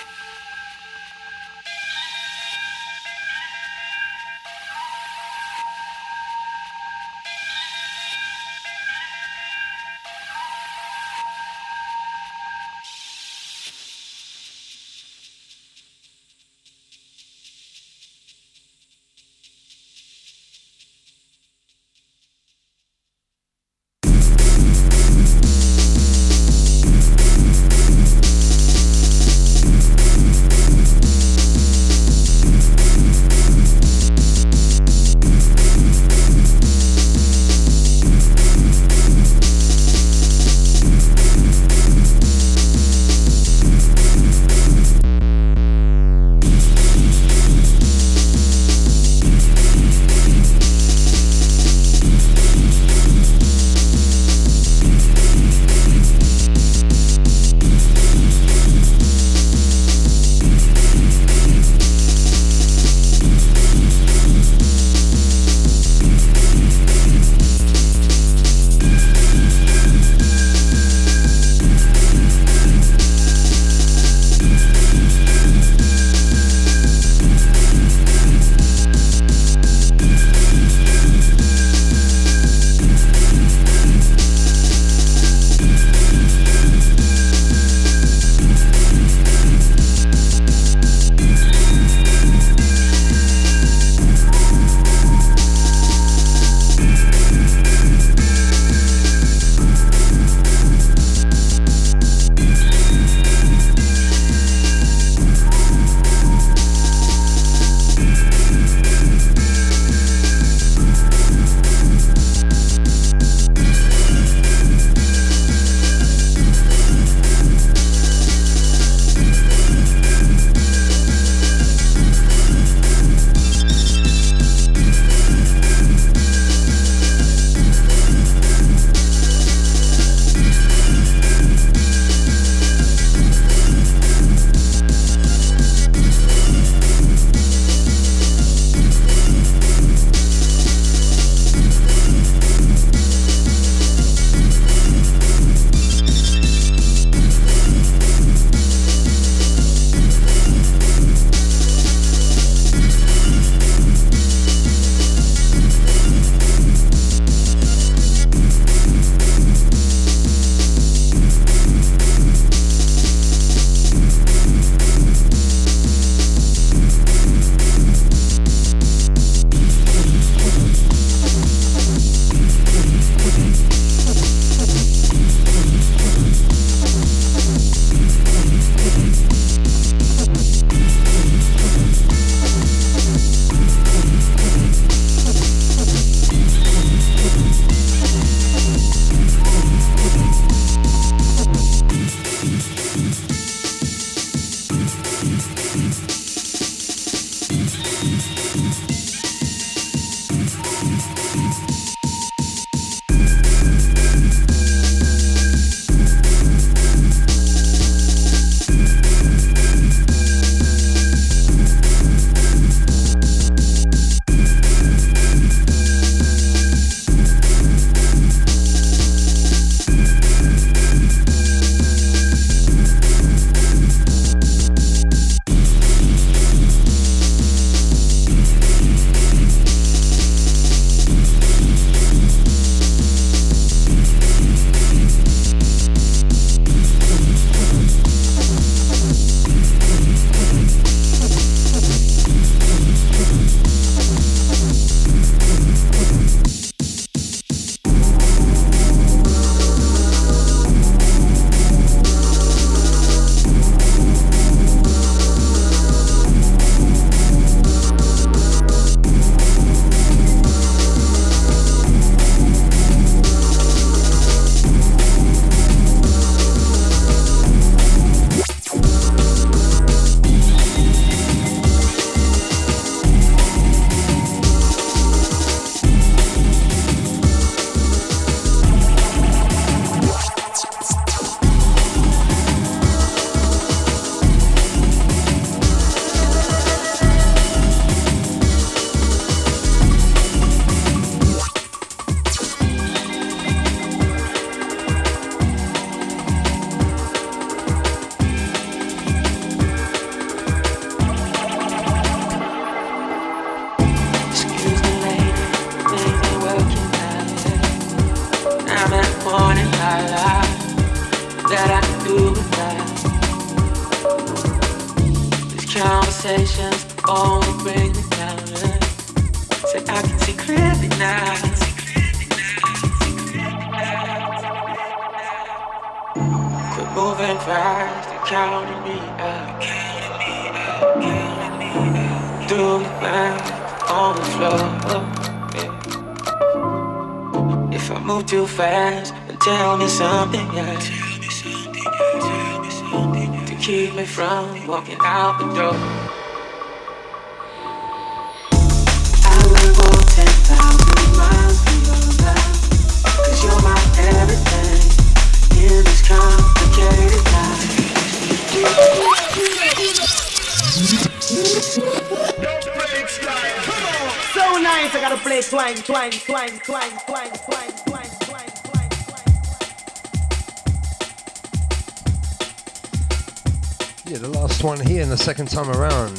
The 375.12 375.18
second 375.18 375.50
time 375.50 375.70
around. 375.72 376.16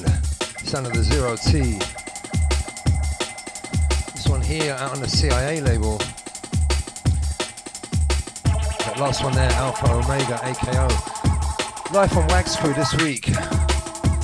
Sound 0.65 0.87
of 0.87 0.93
the 0.93 1.03
Zero 1.03 1.35
T. 1.35 1.79
This 4.13 4.29
one 4.29 4.43
here 4.43 4.75
out 4.75 4.93
on 4.93 5.01
the 5.01 5.09
CIA 5.09 5.63
label. 5.63 5.97
That 8.85 8.99
last 8.99 9.25
one 9.25 9.33
there, 9.33 9.51
Alpha 9.53 9.91
Omega 9.91 10.39
AKO. 10.43 11.95
Life 11.95 12.15
on 12.19 12.27
Wax 12.29 12.55
Crew 12.57 12.75
this 12.75 12.95
week. 12.97 13.25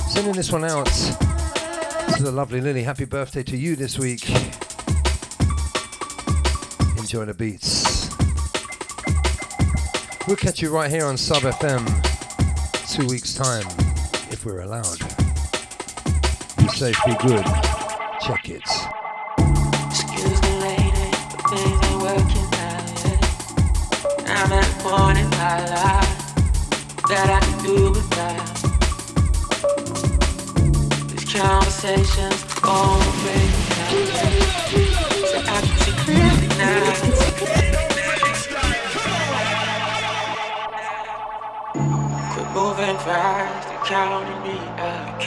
Sending 0.07 0.33
this 0.33 0.51
one 0.51 0.63
out 0.63 0.85
to 0.85 2.21
the 2.21 2.31
lovely 2.31 2.61
Lily. 2.61 2.83
Happy 2.83 3.05
birthday 3.05 3.41
to 3.41 3.57
you 3.57 3.75
this 3.75 3.97
week. 3.97 4.29
Enjoy 6.99 7.25
the 7.25 7.33
beats. 7.35 8.07
We'll 10.27 10.37
catch 10.37 10.61
you 10.61 10.69
right 10.69 10.91
here 10.91 11.05
on 11.07 11.17
Sub 11.17 11.41
FM 11.41 12.09
two 12.87 13.07
weeks' 13.07 13.33
time, 13.33 13.65
if 14.39 14.45
we're 14.45 14.61
allowed. 14.61 14.99
Be 16.57 16.67
safe, 16.69 16.97
be 17.05 17.13
good. 17.27 17.45
Check 18.21 18.47
it. 18.47 18.63
Excuse 19.89 20.41
me, 20.43 20.51
lady, 20.61 21.11
but 21.29 21.41
things 21.49 21.79
ain't 21.87 22.01
working 22.01 22.47
out 22.63 22.87
yet. 23.03 23.19
I'm 24.27 24.51
at 24.53 24.65
a 24.65 24.75
point 24.81 25.17
in 25.17 25.29
my 25.31 25.57
life 25.75 26.15
that 27.09 27.27
I 27.29 27.39
can 27.43 27.57
do 27.65 27.91
without. 27.91 28.47
These 31.09 31.27
conversations 31.33 32.38
and 43.89 43.95
counting 43.95 44.41
me 44.43 44.57
out. 44.77 45.19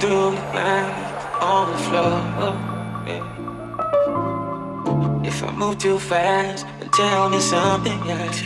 The 0.00 0.08
ground 0.52 0.94
on 1.40 1.72
the 1.72 1.78
floor. 1.86 2.22
If 5.24 5.42
I 5.42 5.52
move 5.52 5.78
too 5.78 5.98
fast, 5.98 6.66
then 6.78 6.90
tell 6.90 7.28
me 7.30 7.40
something 7.40 7.98
else 8.10 8.40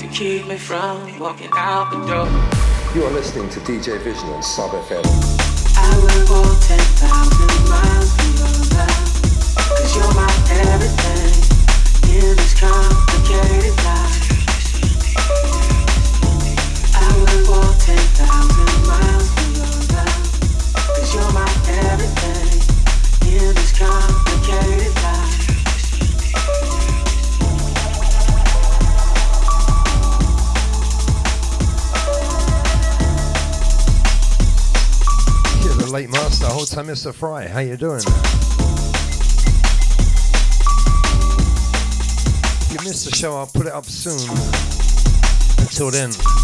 to 0.00 0.08
keep 0.12 0.46
me 0.46 0.56
from 0.56 1.18
walking 1.18 1.50
out 1.56 1.90
the 1.90 1.98
door. 2.06 2.28
You 2.94 3.04
are 3.04 3.12
listening 3.12 3.48
to 3.50 3.60
DJ 3.60 3.98
Vision 4.02 4.28
on 4.28 4.42
Sub 4.42 4.70
FM. 4.70 5.04
I 5.76 5.96
will 5.96 6.24
walk 6.30 6.60
10,000 6.60 7.68
miles 7.68 8.10
for 8.16 8.30
your 8.38 8.54
love. 8.76 9.10
Cause 9.56 9.96
you're 9.96 10.14
my 10.14 10.30
everything 10.70 11.34
in 12.14 12.36
this 12.36 12.54
complicated 12.58 13.76
life. 13.84 14.01
Time 36.72 36.86
Mr. 36.86 37.12
Fry. 37.12 37.46
How 37.46 37.60
you 37.60 37.76
doing? 37.76 38.00
If 42.60 42.72
you 42.72 42.88
missed 42.88 43.04
the 43.04 43.14
show, 43.14 43.36
I'll 43.36 43.46
put 43.46 43.66
it 43.66 43.72
up 43.72 43.84
soon. 43.84 44.18
Until 45.58 45.90
then, 45.90 46.41